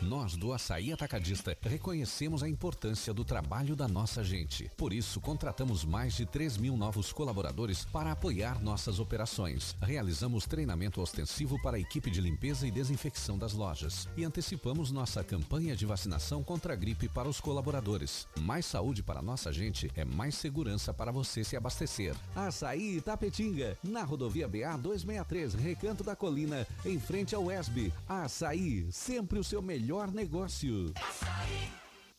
[0.05, 4.69] Nós do Açaí Atacadista reconhecemos a importância do trabalho da nossa gente.
[4.77, 9.75] Por isso, contratamos mais de 3 mil novos colaboradores para apoiar nossas operações.
[9.81, 14.07] Realizamos treinamento ostensivo para a equipe de limpeza e desinfecção das lojas.
[14.15, 18.27] E antecipamos nossa campanha de vacinação contra a gripe para os colaboradores.
[18.39, 22.15] Mais saúde para nossa gente é mais segurança para você se abastecer.
[22.35, 27.91] Açaí Itapetinga, na rodovia BA 263, Recanto da Colina, em frente ao ESB.
[28.07, 30.93] Açaí, sempre o seu melhor negócio.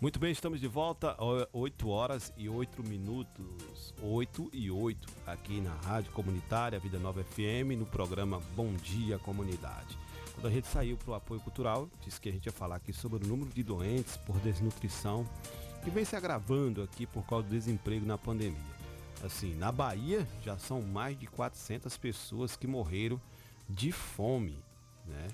[0.00, 5.60] Muito bem, estamos de volta, ó, 8 horas e 8 minutos, 8 e 8, aqui
[5.60, 9.98] na Rádio Comunitária Vida Nova FM, no programa Bom Dia Comunidade.
[10.34, 12.92] Quando a gente saiu para o apoio cultural, disse que a gente ia falar aqui
[12.92, 15.28] sobre o número de doentes por desnutrição,
[15.82, 18.78] que vem se agravando aqui por causa do desemprego na pandemia.
[19.24, 23.20] Assim, na Bahia já são mais de 400 pessoas que morreram
[23.68, 24.62] de fome,
[25.04, 25.26] né?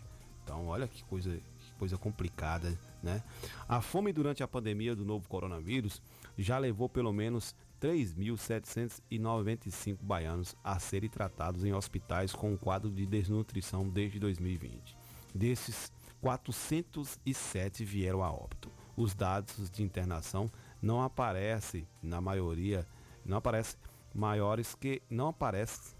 [0.43, 1.39] Então, olha que coisa,
[1.85, 3.23] coisa complicada, né?
[3.69, 6.01] A fome durante a pandemia do novo coronavírus
[6.37, 13.05] já levou pelo menos 3.795 baianos a serem tratados em hospitais com um quadro de
[13.05, 14.97] desnutrição desde 2020.
[15.35, 18.73] Desses, 407 vieram a óbito.
[18.97, 22.89] Os dados de internação não aparecem na maioria,
[23.27, 23.79] não aparecem
[24.15, 25.95] maiores que não aparecem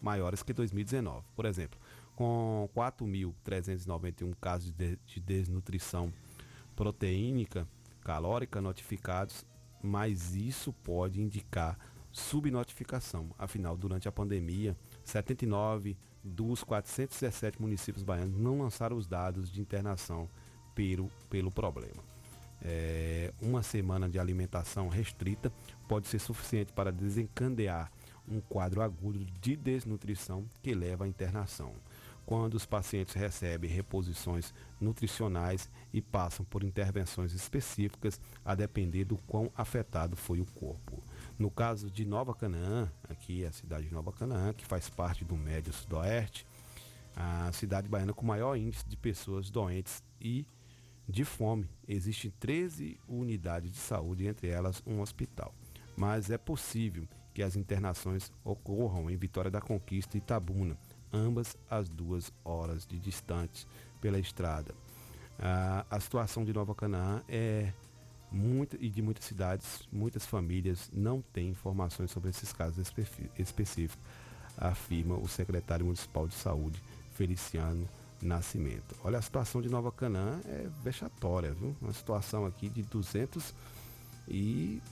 [0.00, 1.26] maiores que 2019.
[1.34, 1.80] Por exemplo,
[2.16, 6.12] com 4.391 casos de, de desnutrição
[6.74, 7.68] proteínica
[8.02, 9.44] calórica notificados,
[9.82, 11.78] mas isso pode indicar
[12.10, 13.30] subnotificação.
[13.38, 20.28] Afinal, durante a pandemia, 79 dos 417 municípios baianos não lançaram os dados de internação
[20.74, 22.02] pelo, pelo problema.
[22.62, 25.52] É, uma semana de alimentação restrita
[25.86, 27.90] pode ser suficiente para desencadear
[28.26, 31.72] um quadro agudo de desnutrição que leva à internação.
[32.26, 39.50] Quando os pacientes recebem reposições nutricionais e passam por intervenções específicas a depender do quão
[39.54, 41.00] afetado foi o corpo.
[41.38, 45.24] No caso de Nova Canaã, aqui é a cidade de Nova Canaã, que faz parte
[45.24, 46.44] do Médio Sudoeste,
[47.14, 50.44] a cidade baiana com maior índice de pessoas doentes e
[51.08, 51.68] de fome.
[51.86, 55.54] Existem 13 unidades de saúde, entre elas um hospital.
[55.96, 60.76] Mas é possível que as internações ocorram em Vitória da Conquista e Itabuna,
[61.12, 63.66] ambas as duas horas de distante
[64.00, 64.74] pela estrada.
[65.38, 67.72] Ah, a situação de Nova Canaã é
[68.30, 74.02] muita e de muitas cidades, muitas famílias não têm informações sobre esses casos espe- específicos,
[74.56, 76.82] afirma o secretário municipal de saúde,
[77.14, 77.88] Feliciano
[78.20, 78.96] Nascimento.
[79.04, 81.76] Olha, a situação de Nova Canaã é vexatória, viu?
[81.80, 83.54] Uma situação aqui de 200
[84.28, 84.82] e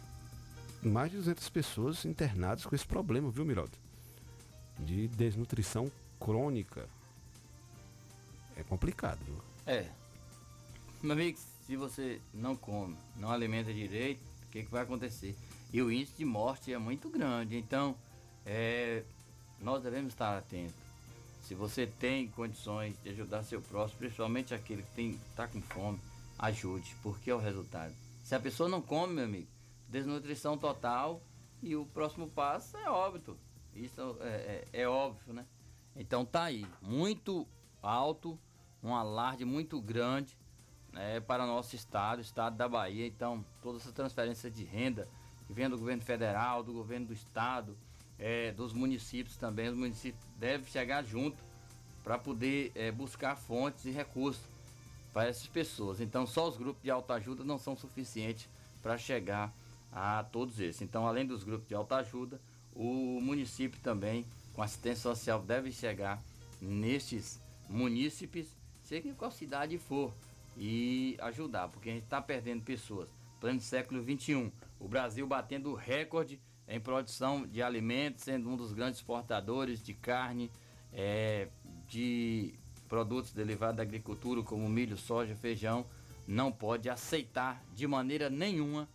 [0.82, 3.72] mais de 200 pessoas internadas com esse problema, viu, Miraldo?
[4.78, 5.90] De desnutrição
[6.24, 6.88] crônica.
[8.56, 9.38] É complicado, viu?
[9.66, 9.90] É.
[11.02, 15.36] Meu amigo, se você não come, não alimenta direito, o que, que vai acontecer?
[15.72, 17.56] E o índice de morte é muito grande.
[17.58, 17.94] Então,
[18.46, 19.02] é,
[19.60, 20.74] nós devemos estar atentos.
[21.42, 26.00] Se você tem condições de ajudar seu próximo, principalmente aquele que tem, tá com fome,
[26.38, 27.92] ajude, porque é o resultado.
[28.22, 29.48] Se a pessoa não come, meu amigo,
[29.90, 31.20] desnutrição total
[31.62, 33.36] e o próximo passo é óbito.
[33.74, 35.44] Isso é, é- é óbvio, né?
[35.96, 37.46] Então tá aí, muito
[37.82, 38.38] alto
[38.84, 40.36] um alarde muito grande
[40.92, 43.06] né, para o nosso estado, o estado da Bahia.
[43.06, 45.08] Então, toda essa transferência de renda
[45.46, 47.76] que vem do governo federal, do governo do estado,
[48.18, 51.42] é, dos municípios também, os municípios devem chegar junto
[52.04, 54.44] para poder é, buscar fontes e recursos
[55.12, 56.00] para essas pessoas.
[56.00, 58.48] Então, só os grupos de autoajuda não são suficientes
[58.82, 59.52] para chegar
[59.90, 60.82] a todos esses.
[60.82, 62.38] Então, além dos grupos de autoajuda,
[62.74, 66.22] o município também, com assistência social, deve chegar
[66.60, 70.14] nestes munícipes, seja qual cidade for,
[70.56, 73.08] e ajudar, porque a gente está perdendo pessoas.
[73.40, 79.00] Plano século XXI, o Brasil batendo recorde em produção de alimentos, sendo um dos grandes
[79.00, 80.50] exportadores de carne,
[80.92, 81.48] é,
[81.88, 82.54] de
[82.88, 85.84] produtos derivados da agricultura, como milho, soja, feijão,
[86.26, 88.88] não pode aceitar de maneira nenhuma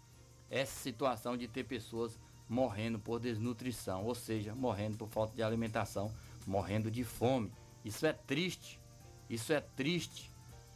[0.50, 2.18] essa situação de ter pessoas
[2.50, 6.12] morrendo por desnutrição, ou seja, morrendo por falta de alimentação,
[6.48, 7.52] morrendo de fome.
[7.86, 8.80] Isso é triste.
[9.30, 10.32] Isso é triste.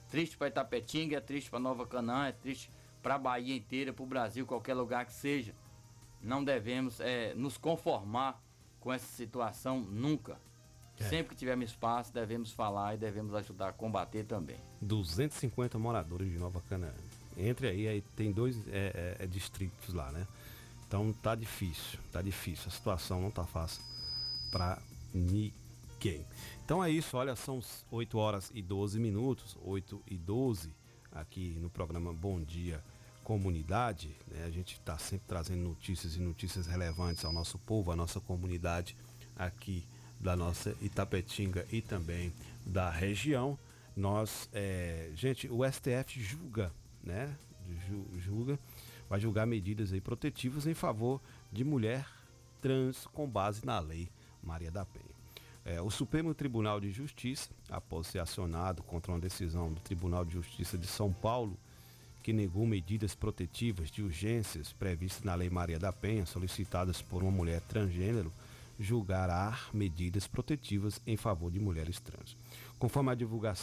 [0.09, 2.69] Triste para Itapetinga, é triste para Nova Canaã, é triste
[3.01, 5.55] para a Bahia inteira, para o Brasil, qualquer lugar que seja.
[6.21, 8.41] Não devemos é, nos conformar
[8.79, 10.37] com essa situação nunca.
[10.99, 11.03] É.
[11.05, 14.57] Sempre que tivermos espaço, devemos falar e devemos ajudar a combater também.
[14.81, 16.93] 250 moradores de Nova Canaã.
[17.35, 20.27] Entre aí, aí tem dois é, é, é, distritos lá, né?
[20.93, 22.65] Então tá difícil, tá difícil.
[22.67, 23.81] A situação não tá fácil
[24.51, 24.79] para
[25.11, 26.23] ninguém.
[26.63, 27.59] Então é isso, olha, são
[27.89, 30.71] 8 horas e 12 minutos, 8 e 12
[31.11, 32.79] aqui no programa Bom Dia
[33.23, 34.15] Comunidade.
[34.27, 34.43] Né?
[34.45, 38.95] A gente está sempre trazendo notícias e notícias relevantes ao nosso povo, à nossa comunidade
[39.35, 39.83] aqui
[40.19, 42.31] da nossa Itapetinga e também
[42.63, 43.57] da região.
[43.95, 46.71] Nós, é, gente, o STF julga,
[47.03, 47.35] né?
[48.19, 48.59] Julga,
[49.09, 51.21] vai julgar medidas aí protetivas em favor
[51.51, 52.07] de mulher
[52.61, 54.09] trans com base na lei
[54.41, 55.13] Maria da Penha.
[55.65, 60.33] É, o Supremo Tribunal de Justiça, após ser acionado contra uma decisão do Tribunal de
[60.33, 61.57] Justiça de São Paulo,
[62.21, 67.31] que negou medidas protetivas de urgências previstas na Lei Maria da Penha, solicitadas por uma
[67.31, 68.31] mulher transgênero,
[68.79, 72.35] julgará medidas protetivas em favor de mulheres trans.
[72.79, 73.53] Conforme, a divulga...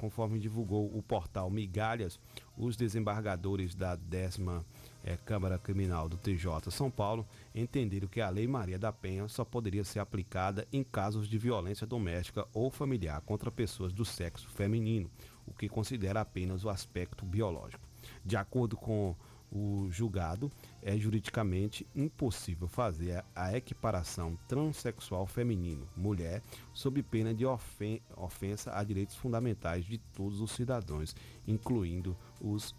[0.00, 2.18] Conforme divulgou o portal Migalhas,
[2.56, 4.64] os desembargadores da décima
[5.08, 9.42] é, Câmara Criminal do TJ São Paulo entenderam que a Lei Maria da Penha só
[9.42, 15.10] poderia ser aplicada em casos de violência doméstica ou familiar contra pessoas do sexo feminino,
[15.46, 17.82] o que considera apenas o aspecto biológico.
[18.22, 19.16] De acordo com
[19.50, 20.52] o julgado,
[20.82, 26.42] é juridicamente impossível fazer a equiparação transexual feminino, mulher,
[26.74, 31.16] sob pena de ofen ofensa a direitos fundamentais de todos os cidadãos,
[31.46, 32.74] incluindo os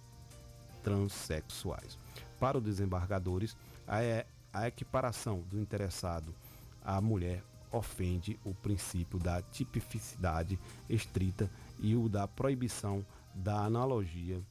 [0.83, 1.97] transexuais.
[2.39, 3.55] Para os desembargadores,
[3.87, 3.99] a,
[4.53, 6.33] a equiparação do interessado
[6.81, 11.49] à mulher ofende o princípio da tipificidade estrita
[11.79, 14.41] e o da proibição da analogia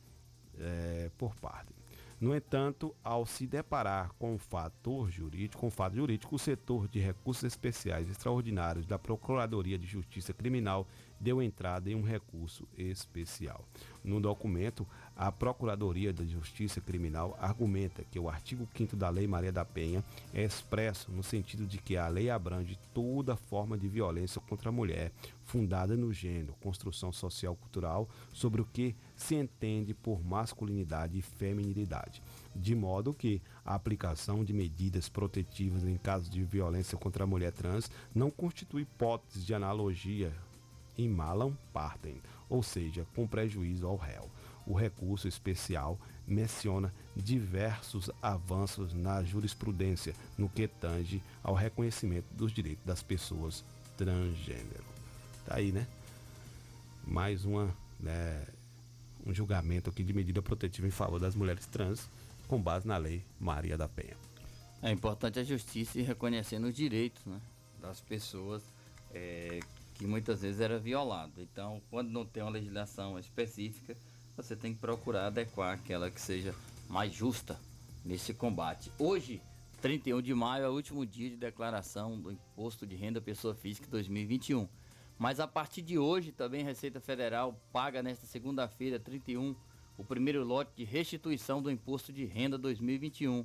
[0.58, 1.78] é, por parte.
[2.20, 6.88] No entanto, ao se deparar com o fator jurídico, com o fato jurídico, o setor
[6.88, 10.86] de recursos especiais extraordinários da Procuradoria de Justiça Criminal
[11.20, 13.64] deu entrada em um recurso especial.
[14.04, 14.86] No documento,
[15.16, 20.02] a Procuradoria de Justiça Criminal argumenta que o artigo 5 da Lei Maria da Penha
[20.32, 24.72] é expresso no sentido de que a lei abrange toda forma de violência contra a
[24.72, 25.12] mulher,
[25.44, 32.22] fundada no gênero, construção social cultural, sobre o que se entende por masculinidade e feminilidade,
[32.54, 37.52] de modo que a aplicação de medidas protetivas em caso de violência contra a mulher
[37.52, 40.32] trans não constitui hipótese de analogia
[40.98, 42.20] em malam partem,
[42.50, 44.28] ou seja, com prejuízo ao réu.
[44.66, 52.84] O recurso especial menciona diversos avanços na jurisprudência no que tange ao reconhecimento dos direitos
[52.84, 53.64] das pessoas
[53.96, 54.84] transgênero.
[55.46, 55.86] Tá aí, né?
[57.06, 58.44] Mais uma, né,
[59.26, 62.10] um julgamento aqui de medida protetiva em favor das mulheres trans,
[62.46, 64.16] com base na lei Maria da Penha.
[64.82, 67.40] É importante a justiça ir reconhecendo os direitos né,
[67.80, 68.62] das pessoas
[69.12, 69.60] é,
[69.98, 71.42] que muitas vezes era violado.
[71.42, 73.96] Então, quando não tem uma legislação específica,
[74.36, 76.54] você tem que procurar adequar aquela que seja
[76.88, 77.58] mais justa
[78.04, 78.92] nesse combate.
[78.96, 79.42] Hoje,
[79.82, 83.88] 31 de maio, é o último dia de declaração do Imposto de Renda Pessoa Física
[83.90, 84.68] 2021.
[85.18, 89.56] Mas a partir de hoje, também Receita Federal paga nesta segunda-feira, 31,
[89.96, 93.44] o primeiro lote de restituição do Imposto de Renda 2021.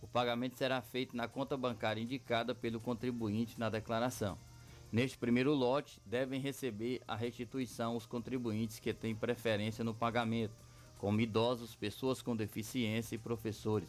[0.00, 4.36] O pagamento será feito na conta bancária indicada pelo contribuinte na declaração.
[4.92, 10.54] Neste primeiro lote, devem receber a restituição os contribuintes que têm preferência no pagamento,
[10.98, 13.88] como idosos, pessoas com deficiência e professores,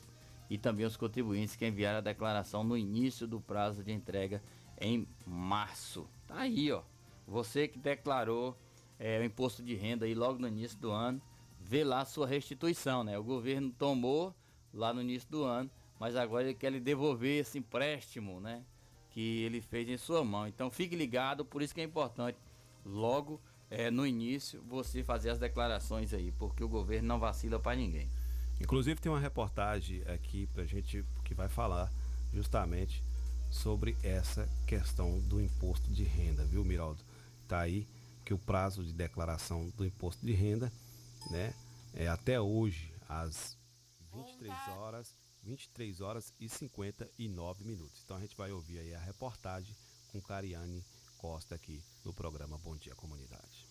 [0.49, 4.41] e também os contribuintes que enviaram a declaração no início do prazo de entrega
[4.79, 6.07] em março.
[6.25, 6.81] Tá aí, ó.
[7.27, 8.57] Você que declarou
[8.97, 11.21] é, o imposto de renda aí logo no início do ano,
[11.59, 13.19] ver lá a sua restituição, né?
[13.19, 14.33] O governo tomou
[14.73, 15.69] lá no início do ano,
[15.99, 18.63] mas agora ele quer lhe devolver esse empréstimo, né?
[19.13, 20.47] Que ele fez em sua mão.
[20.47, 22.37] Então fique ligado, por isso que é importante
[22.85, 27.75] logo é, no início você fazer as declarações aí, porque o governo não vacila para
[27.75, 28.09] ninguém.
[28.59, 31.91] Inclusive tem uma reportagem aqui pra gente que vai falar
[32.33, 33.03] justamente
[33.49, 36.99] sobre essa questão do imposto de renda, viu, Miraldo?
[37.47, 37.87] Tá aí
[38.25, 40.71] que o prazo de declaração do imposto de renda,
[41.29, 41.53] né,
[41.93, 43.57] é até hoje às
[44.13, 48.01] 23 horas, 23 horas e 59 minutos.
[48.03, 49.75] Então a gente vai ouvir aí a reportagem
[50.11, 50.83] com Cariane
[51.17, 53.67] Costa aqui no programa Bom Dia Comunidade.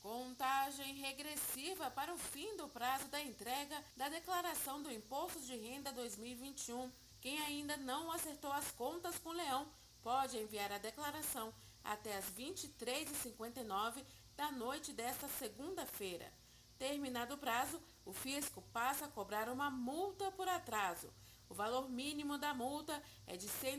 [0.00, 5.92] Contagem regressiva para o fim do prazo da entrega da declaração do Imposto de Renda
[5.92, 6.90] 2021.
[7.20, 9.66] Quem ainda não acertou as contas com o Leão
[10.02, 11.54] pode enviar a declaração
[11.84, 14.02] até as 23h59
[14.36, 16.32] da noite desta segunda-feira.
[16.78, 21.12] Terminado o prazo, o fisco passa a cobrar uma multa por atraso.
[21.48, 23.78] O valor mínimo da multa é de R$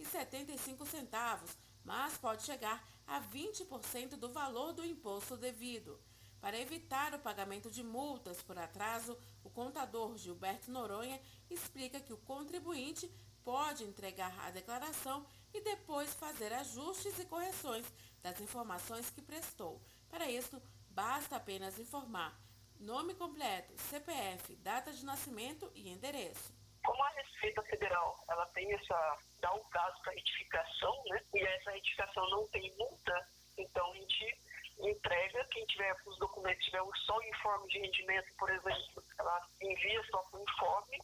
[0.00, 6.00] 165,75, mas pode chegar a 20% do valor do imposto devido.
[6.40, 11.20] Para evitar o pagamento de multas por atraso, o contador Gilberto Noronha
[11.50, 13.10] explica que o contribuinte
[13.44, 15.24] pode entregar a declaração
[15.54, 17.86] e depois fazer ajustes e correções
[18.22, 19.80] das informações que prestou.
[20.08, 20.60] Para isso,
[20.90, 22.45] basta apenas informar
[22.80, 26.54] nome completo, CPF, data de nascimento e endereço.
[26.84, 31.22] Como a Receita Federal ela tem essa dá um caso para retificação, né?
[31.34, 33.28] E essa retificação não tem multa,
[33.58, 34.40] então a gente
[34.78, 40.04] entrega quem tiver os documentos tiver só o informe de rendimento, por exemplo, ela envia
[40.10, 40.98] só com o informe.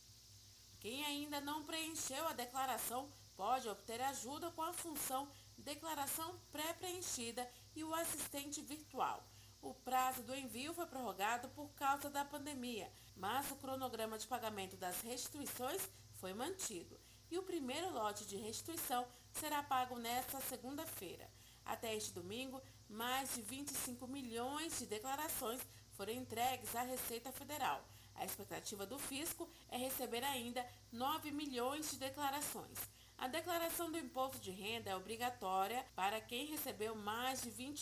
[0.80, 7.84] Quem ainda não preencheu a declaração pode obter ajuda com a função Declaração Pré-Preenchida e
[7.84, 9.22] o assistente virtual.
[9.62, 14.76] O prazo do envio foi prorrogado por causa da pandemia, mas o cronograma de pagamento
[14.76, 16.98] das restituições foi mantido.
[17.30, 21.30] E o primeiro lote de restituição será pago nesta segunda-feira.
[21.64, 25.60] Até este domingo, mais de 25 milhões de declarações
[25.92, 27.86] foram entregues à Receita Federal.
[28.16, 32.78] A expectativa do fisco é receber ainda 9 milhões de declarações.
[33.16, 37.72] A declaração do imposto de renda é obrigatória para quem recebeu mais de R$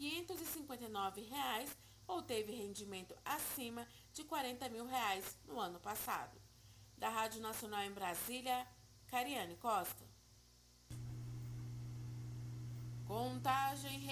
[0.00, 1.68] 28.559
[2.08, 6.40] ou teve rendimento acima de 40 mil reais no ano passado.
[6.96, 8.66] Da Rádio Nacional em Brasília,
[9.06, 10.04] Cariane Costa.
[13.06, 14.10] Contagem.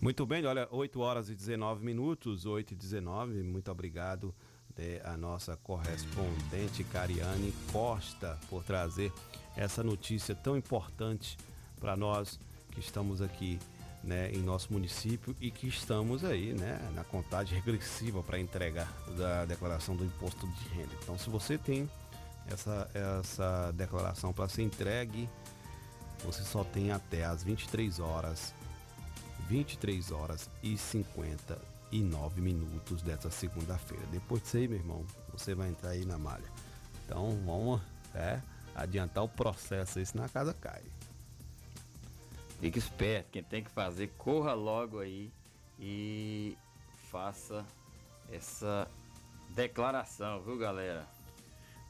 [0.00, 3.42] Muito bem, olha, 8 horas e 19 minutos, 8 e 19.
[3.42, 4.34] Muito obrigado
[4.76, 9.12] né, a nossa correspondente Cariane Costa por trazer
[9.56, 11.36] essa notícia tão importante
[11.78, 12.40] para nós
[12.80, 13.58] estamos aqui
[14.02, 19.44] né, em nosso município e que estamos aí né, na contagem regressiva para entrega da
[19.44, 20.92] declaração do imposto de renda.
[21.02, 21.88] Então, se você tem
[22.48, 25.28] essa, essa declaração para ser entregue,
[26.24, 28.54] você só tem até as 23 horas,
[29.48, 34.04] 23 horas e 59 minutos dessa segunda-feira.
[34.10, 36.50] Depois disso aí, meu irmão, você vai entrar aí na malha.
[37.04, 37.80] Então, vamos
[38.14, 38.40] é,
[38.74, 40.82] adiantar o processo aí, senão a casa cai.
[42.60, 45.32] Fique esperto, quem tem que fazer, corra logo aí
[45.78, 46.58] e
[47.10, 47.64] faça
[48.30, 48.86] essa
[49.48, 51.08] declaração, viu galera?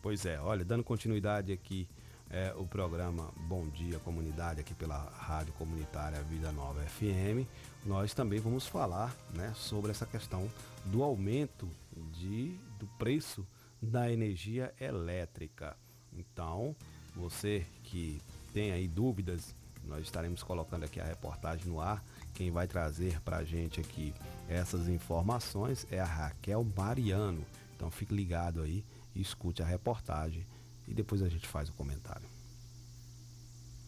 [0.00, 1.88] Pois é, olha, dando continuidade aqui
[2.30, 7.44] é, o programa Bom Dia Comunidade aqui pela Rádio Comunitária Vida Nova FM,
[7.84, 10.48] nós também vamos falar né, sobre essa questão
[10.84, 11.68] do aumento
[12.12, 13.44] de, do preço
[13.82, 15.76] da energia elétrica.
[16.12, 16.76] Então,
[17.12, 18.22] você que
[18.54, 19.52] tem aí dúvidas
[19.90, 22.02] nós estaremos colocando aqui a reportagem no ar.
[22.34, 24.14] Quem vai trazer para a gente aqui
[24.48, 27.44] essas informações é a Raquel Mariano.
[27.76, 28.82] Então fique ligado aí
[29.14, 30.46] escute a reportagem
[30.86, 32.28] e depois a gente faz o comentário.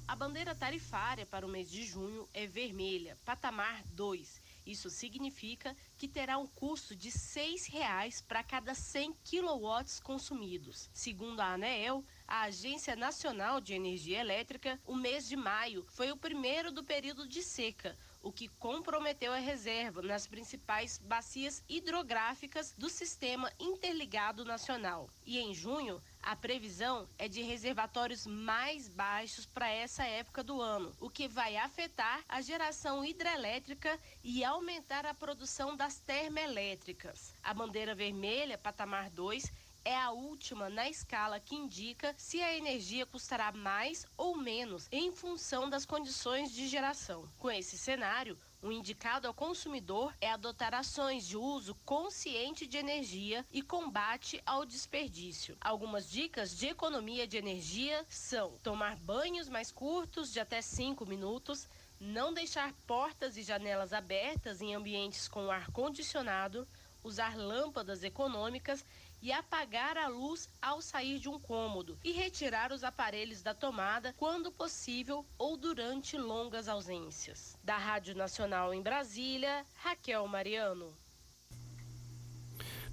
[0.07, 6.09] A bandeira tarifária para o mês de junho é vermelha, patamar 2 isso significa que
[6.09, 10.89] terá um custo de R$ 6,00 para cada 100 kW consumidos.
[10.93, 16.17] Segundo a ANEEL, a Agência Nacional de Energia Elétrica, o mês de maio foi o
[16.17, 22.89] primeiro do período de seca, o que comprometeu a reserva nas principais bacias hidrográficas do
[22.89, 25.11] Sistema Interligado Nacional.
[25.27, 30.93] E em junho, a previsão é de reservatórios mais baixos para essa época do ano,
[31.01, 37.35] o que vai afetar a geração hidrelétrica e aumentar a produção das termoelétricas.
[37.43, 39.53] A bandeira vermelha, patamar 2,
[39.85, 45.13] é a última na escala que indica se a energia custará mais ou menos em
[45.13, 47.29] função das condições de geração.
[47.39, 53.45] Com esse cenário, o indicado ao consumidor é adotar ações de uso consciente de energia
[53.53, 55.57] e combate ao desperdício.
[55.61, 61.69] Algumas dicas de economia de energia são tomar banhos mais curtos de até 5 minutos,
[61.99, 66.67] não deixar portas e janelas abertas em ambientes com ar condicionado,
[67.03, 68.85] usar lâmpadas econômicas
[69.23, 74.13] e apagar a luz ao sair de um cômodo e retirar os aparelhos da tomada
[74.19, 77.57] quando possível ou durante longas ausências.
[77.63, 80.93] Da Rádio Nacional em Brasília, Raquel Mariano.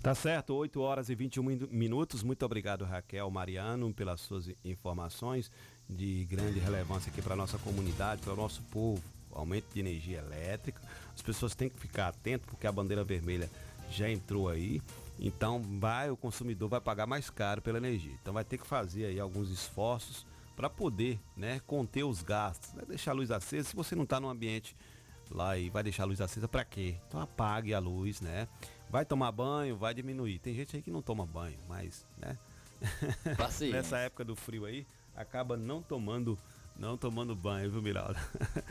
[0.01, 2.23] Tá certo, 8 horas e 21 minutos.
[2.23, 5.51] Muito obrigado, Raquel Mariano, pelas suas informações
[5.89, 9.03] de grande relevância aqui para nossa comunidade, para o nosso povo.
[9.31, 10.81] Aumento de energia elétrica.
[11.13, 13.49] As pessoas têm que ficar atentas porque a bandeira vermelha
[13.91, 14.81] já entrou aí.
[15.19, 18.17] Então vai o consumidor vai pagar mais caro pela energia.
[18.21, 20.25] Então vai ter que fazer aí alguns esforços
[20.55, 22.73] para poder, né, conter os gastos.
[22.73, 23.69] Vai deixar a luz acesa.
[23.69, 24.75] Se você não está no ambiente
[25.29, 26.95] lá e vai deixar a luz acesa para quê?
[27.07, 28.47] Então apague a luz, né?
[28.89, 30.39] Vai tomar banho, vai diminuir.
[30.39, 32.37] Tem gente aí que não toma banho, mas, né?
[33.71, 36.39] Nessa época do frio aí, acaba não tomando
[36.79, 38.17] não tomando banho, viu, Miralda?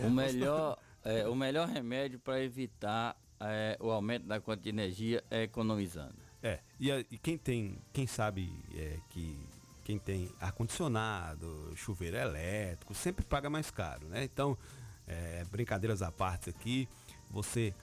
[0.01, 5.23] O melhor, é, o melhor remédio para evitar é, o aumento da conta de energia
[5.31, 6.28] é economizando.
[6.43, 9.37] É, e, e quem tem, quem sabe é, que
[9.85, 14.23] quem tem ar-condicionado, chuveiro elétrico, sempre paga mais caro, né?
[14.23, 14.57] Então,
[15.07, 16.87] é, brincadeiras à parte aqui,
[17.31, 17.75] você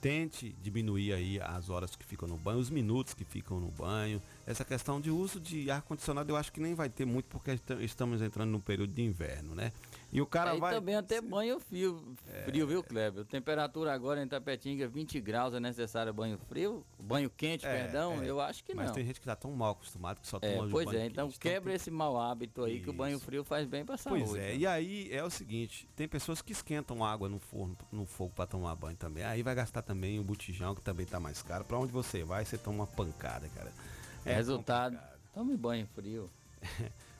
[0.00, 4.20] tente diminuir aí as horas que ficam no banho, os minutos que ficam no banho.
[4.44, 7.58] Essa questão de uso de ar condicionado eu acho que nem vai ter muito porque
[7.80, 9.72] estamos entrando no período de inverno, né?
[10.14, 12.14] E o cara Aí vai também até banho frio,
[12.44, 13.24] frio, viu, Kleber?
[13.24, 18.22] Temperatura agora em Tapetinga 20 graus é necessário banho frio, banho quente, É, perdão.
[18.22, 18.30] é.
[18.30, 18.94] Eu acho que Mas não.
[18.94, 21.26] tem gente que tá tão mal acostumado que só É, toma pois banho é, então
[21.26, 21.40] quente.
[21.40, 24.22] quebra esse mau hábito aí que o banho frio faz bem pra saúde.
[24.22, 24.56] Pois é, né?
[24.56, 28.46] e aí é o seguinte, tem pessoas que esquentam água no forno, no fogo para
[28.46, 29.24] tomar banho também.
[29.24, 31.64] Aí vai gastar também o botijão, que também tá mais caro.
[31.64, 33.72] Para onde você vai, você toma uma pancada, cara.
[34.24, 34.96] É Resultado,
[35.34, 36.30] tome banho frio.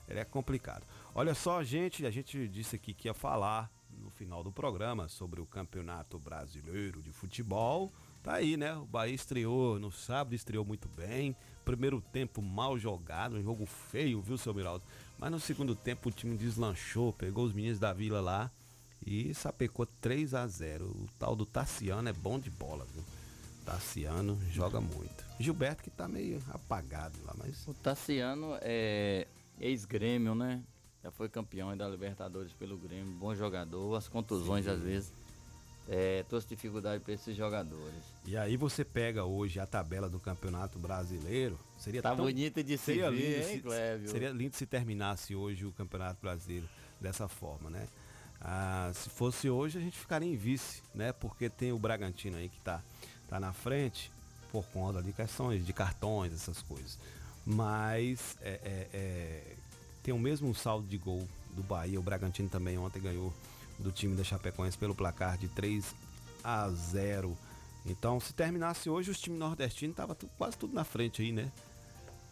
[0.07, 0.85] Ele é complicado.
[1.17, 5.39] Olha só, gente, a gente disse aqui que ia falar no final do programa sobre
[5.39, 7.89] o Campeonato Brasileiro de Futebol.
[8.21, 8.75] Tá aí, né?
[8.75, 11.33] O Bahia estreou no sábado, estreou muito bem.
[11.63, 14.83] Primeiro tempo mal jogado, um jogo feio, viu, seu Miraldo?
[15.17, 18.51] Mas no segundo tempo o time deslanchou, pegou os meninos da vila lá
[19.07, 23.03] e sapecou 3 a 0 O tal do Tassiano é bom de bola, viu?
[23.63, 25.23] Tassiano joga muito.
[25.39, 27.65] Gilberto que tá meio apagado lá, mas.
[27.65, 29.25] O Tassiano é
[29.61, 30.61] ex-grêmio, né?
[31.05, 34.71] Já foi campeão da Libertadores pelo Grêmio, bom jogador, as contusões Sim.
[34.71, 35.13] às vezes
[35.87, 37.93] é, trouxe dificuldade para esses jogadores.
[38.25, 41.59] E aí você pega hoje a tabela do Campeonato Brasileiro.
[41.77, 44.09] Seria Tá tão- bonito de se seria ver, lindo hein, se- Clébio?
[44.09, 46.67] Seria lindo se terminasse hoje o Campeonato Brasileiro
[46.99, 47.87] dessa forma, né?
[48.41, 51.13] Ah, se fosse hoje a gente ficaria em vice, né?
[51.13, 52.81] Porque tem o Bragantino aí que tá,
[53.29, 54.11] tá na frente
[54.51, 56.97] por conta de questões de cartões, essas coisas.
[57.45, 59.55] Mas é, é, é,
[60.05, 61.99] tem o mesmo saldo de gol do Bahia.
[61.99, 63.33] O Bragantino também ontem ganhou
[63.79, 65.95] do time da Chapecoense pelo placar de 3
[66.43, 67.35] a 0.
[67.87, 71.51] Então, se terminasse hoje, os times nordestinos tava tu- quase tudo na frente aí, né?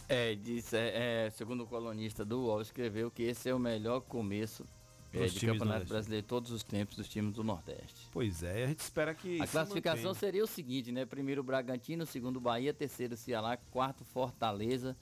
[0.07, 4.01] É, diz, é, é, segundo o colunista do UOL, escreveu que esse é o melhor
[4.01, 4.65] começo
[5.11, 5.85] é, de Campeonato.
[5.87, 8.07] Brasileiro de todos os tempos dos times do Nordeste.
[8.11, 10.19] Pois é, a gente espera que A se classificação mantenha.
[10.19, 11.05] seria o seguinte, né?
[11.05, 14.95] Primeiro o Bragantino, segundo o Bahia, terceiro o Ceará, quarto Fortaleza,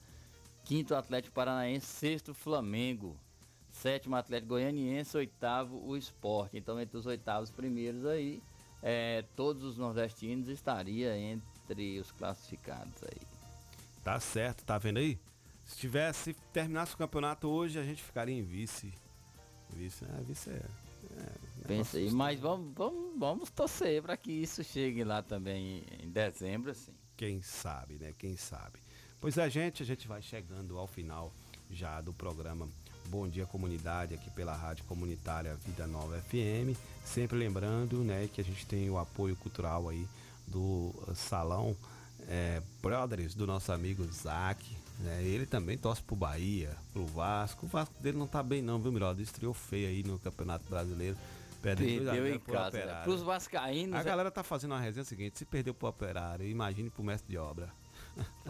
[0.64, 3.16] quinto Atlético Paranaense, sexto Flamengo,
[3.70, 6.56] sétimo Atlético Goianiense, oitavo o Esporte.
[6.56, 8.42] Então entre os oitavos primeiros aí,
[8.82, 13.20] é, todos os nordestinos estariam entre os classificados aí.
[14.02, 15.18] Tá certo, tá vendo aí?
[15.64, 18.92] Se tivesse, terminasse o campeonato hoje, a gente ficaria em vice.
[19.70, 20.54] Vice, é, vice é.
[20.54, 26.10] é Pensa aí, mas vamos, vamos, vamos torcer para que isso chegue lá também em
[26.10, 26.92] dezembro, assim.
[27.16, 28.12] Quem sabe, né?
[28.18, 28.80] Quem sabe.
[29.22, 31.32] Pois é, gente, a gente vai chegando ao final
[31.70, 32.68] já do programa
[33.06, 36.76] Bom Dia Comunidade aqui pela Rádio Comunitária Vida Nova FM.
[37.04, 40.08] Sempre lembrando, né, que a gente tem o apoio cultural aí
[40.48, 41.76] do eh, Salão
[42.22, 44.60] eh, Brothers, do nosso amigo Zac.
[44.98, 45.22] Né?
[45.22, 47.66] Ele também torce pro Bahia, pro Vasco.
[47.66, 49.22] O Vasco dele não tá bem não, viu, Miraldo?
[49.22, 51.16] Estreou feio aí no Campeonato Brasileiro.
[51.62, 52.84] Perdeu Perdeu em pro casa.
[52.84, 53.02] Né?
[53.04, 53.94] Pros vascaínos...
[53.94, 57.30] A é- galera tá fazendo uma resenha seguinte, se perdeu pro operário, imagine pro mestre
[57.30, 57.72] de obra.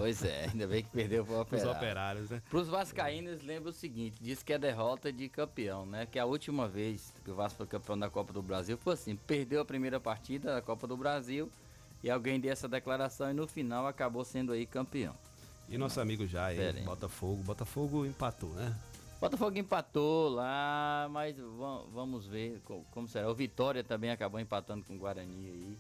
[0.03, 1.71] Pois é, ainda bem que perdeu Os operário.
[1.71, 2.43] operários, né?
[2.51, 6.07] Para os vascaínos, lembra o seguinte, diz que é derrota de campeão, né?
[6.07, 9.15] Que a última vez que o Vasco foi campeão da Copa do Brasil foi assim,
[9.15, 11.49] perdeu a primeira partida da Copa do Brasil
[12.03, 15.15] e alguém deu essa declaração e no final acabou sendo aí campeão.
[15.69, 16.83] E nosso amigo Diferente.
[16.83, 17.41] Botafogo.
[17.45, 18.77] Botafogo empatou, né?
[19.21, 23.31] Botafogo empatou lá, mas va- vamos ver co- como será.
[23.31, 25.79] O Vitória também acabou empatando com o Guarani aí.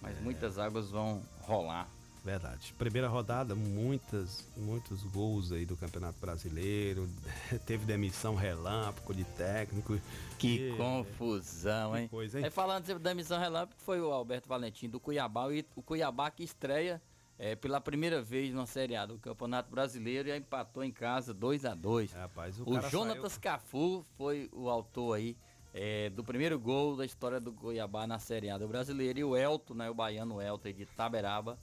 [0.00, 1.88] Mas muitas águas vão rolar.
[2.24, 2.72] Verdade.
[2.78, 7.08] Primeira rodada, muitas, muitos gols aí do Campeonato Brasileiro.
[7.66, 9.98] Teve demissão relâmpago de técnico.
[10.38, 12.06] Que E- confusão, hein?
[12.08, 12.44] coisa, hein?
[12.44, 15.52] Aí falando sempre da missão relâmpago, foi o Alberto Valentim do Cuiabá.
[15.52, 17.02] E o Cuiabá que estreia
[17.38, 21.64] é, pela primeira vez na Série A do Campeonato Brasileiro e empatou em casa 2
[21.64, 25.36] a 2 Rapaz, o, O cara Jonatas Cafu foi o autor aí
[25.74, 29.18] é, do primeiro gol da história do Cuiabá na Série A do Brasileiro.
[29.18, 31.58] E o Elton, né, o baiano Elton aí de Taberaba,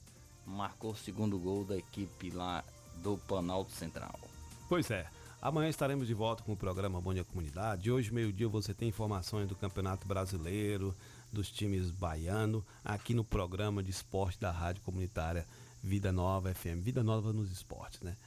[0.50, 2.64] marcou o segundo gol da equipe lá
[2.98, 4.20] do Planalto Central.
[4.68, 5.08] Pois é.
[5.42, 7.90] Amanhã estaremos de volta com o programa Bom Dia Comunidade.
[7.90, 10.94] Hoje, meio-dia, você tem informações do Campeonato Brasileiro,
[11.32, 15.46] dos times baiano, aqui no programa de esporte da Rádio Comunitária
[15.82, 16.82] Vida Nova FM.
[16.82, 18.18] Vida Nova nos esportes, né?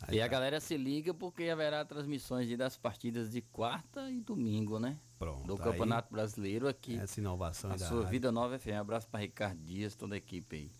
[0.00, 0.28] Aí E a tá.
[0.28, 4.96] galera se liga porque haverá transmissões das partidas de quarta e domingo, né?
[5.18, 6.96] Pronto, Do Campeonato Brasileiro aqui.
[6.98, 8.08] Essa inovação A sua rádio.
[8.08, 8.80] Vida Nova FM.
[8.80, 10.70] Abraço para Ricardo Dias, toda a equipe aí.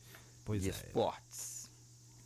[0.45, 0.73] Pois de é.
[0.73, 1.71] esportes.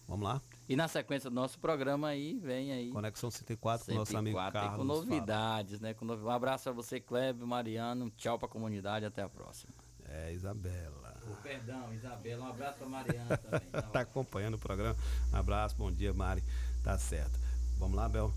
[0.08, 0.40] Vamos lá?
[0.68, 2.90] E na sequência do nosso programa aí, vem aí.
[2.90, 4.86] Conexão 104 com o nosso amigo 104 aí Carlos.
[4.86, 5.10] com Fábio.
[5.10, 5.94] novidades, né?
[5.94, 8.10] Com Um abraço para você, Kleber, Mariano.
[8.10, 9.72] Tchau pra comunidade, até a próxima.
[10.04, 11.16] É, Isabela.
[11.42, 13.68] Perdão, Isabela, um abraço pra Mariana também.
[13.92, 14.96] tá acompanhando o programa.
[15.32, 16.42] Um abraço, bom dia, Mari.
[16.82, 17.38] Tá certo.
[17.78, 18.32] Vamos lá, Bel.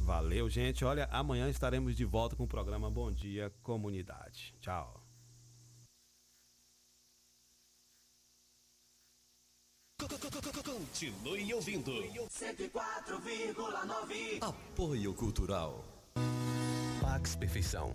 [0.00, 0.84] Valeu, gente.
[0.84, 4.52] Olha, amanhã estaremos de volta com o programa Bom Dia Comunidade.
[4.60, 5.01] Tchau.
[10.64, 11.92] Continue ouvindo.
[11.92, 14.38] 104,9.
[14.40, 15.84] Apoio Cultural.
[17.00, 17.94] Pax Perfeição.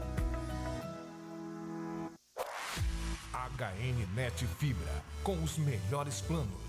[3.61, 6.61] HN Net Fibra, com os melhores planos.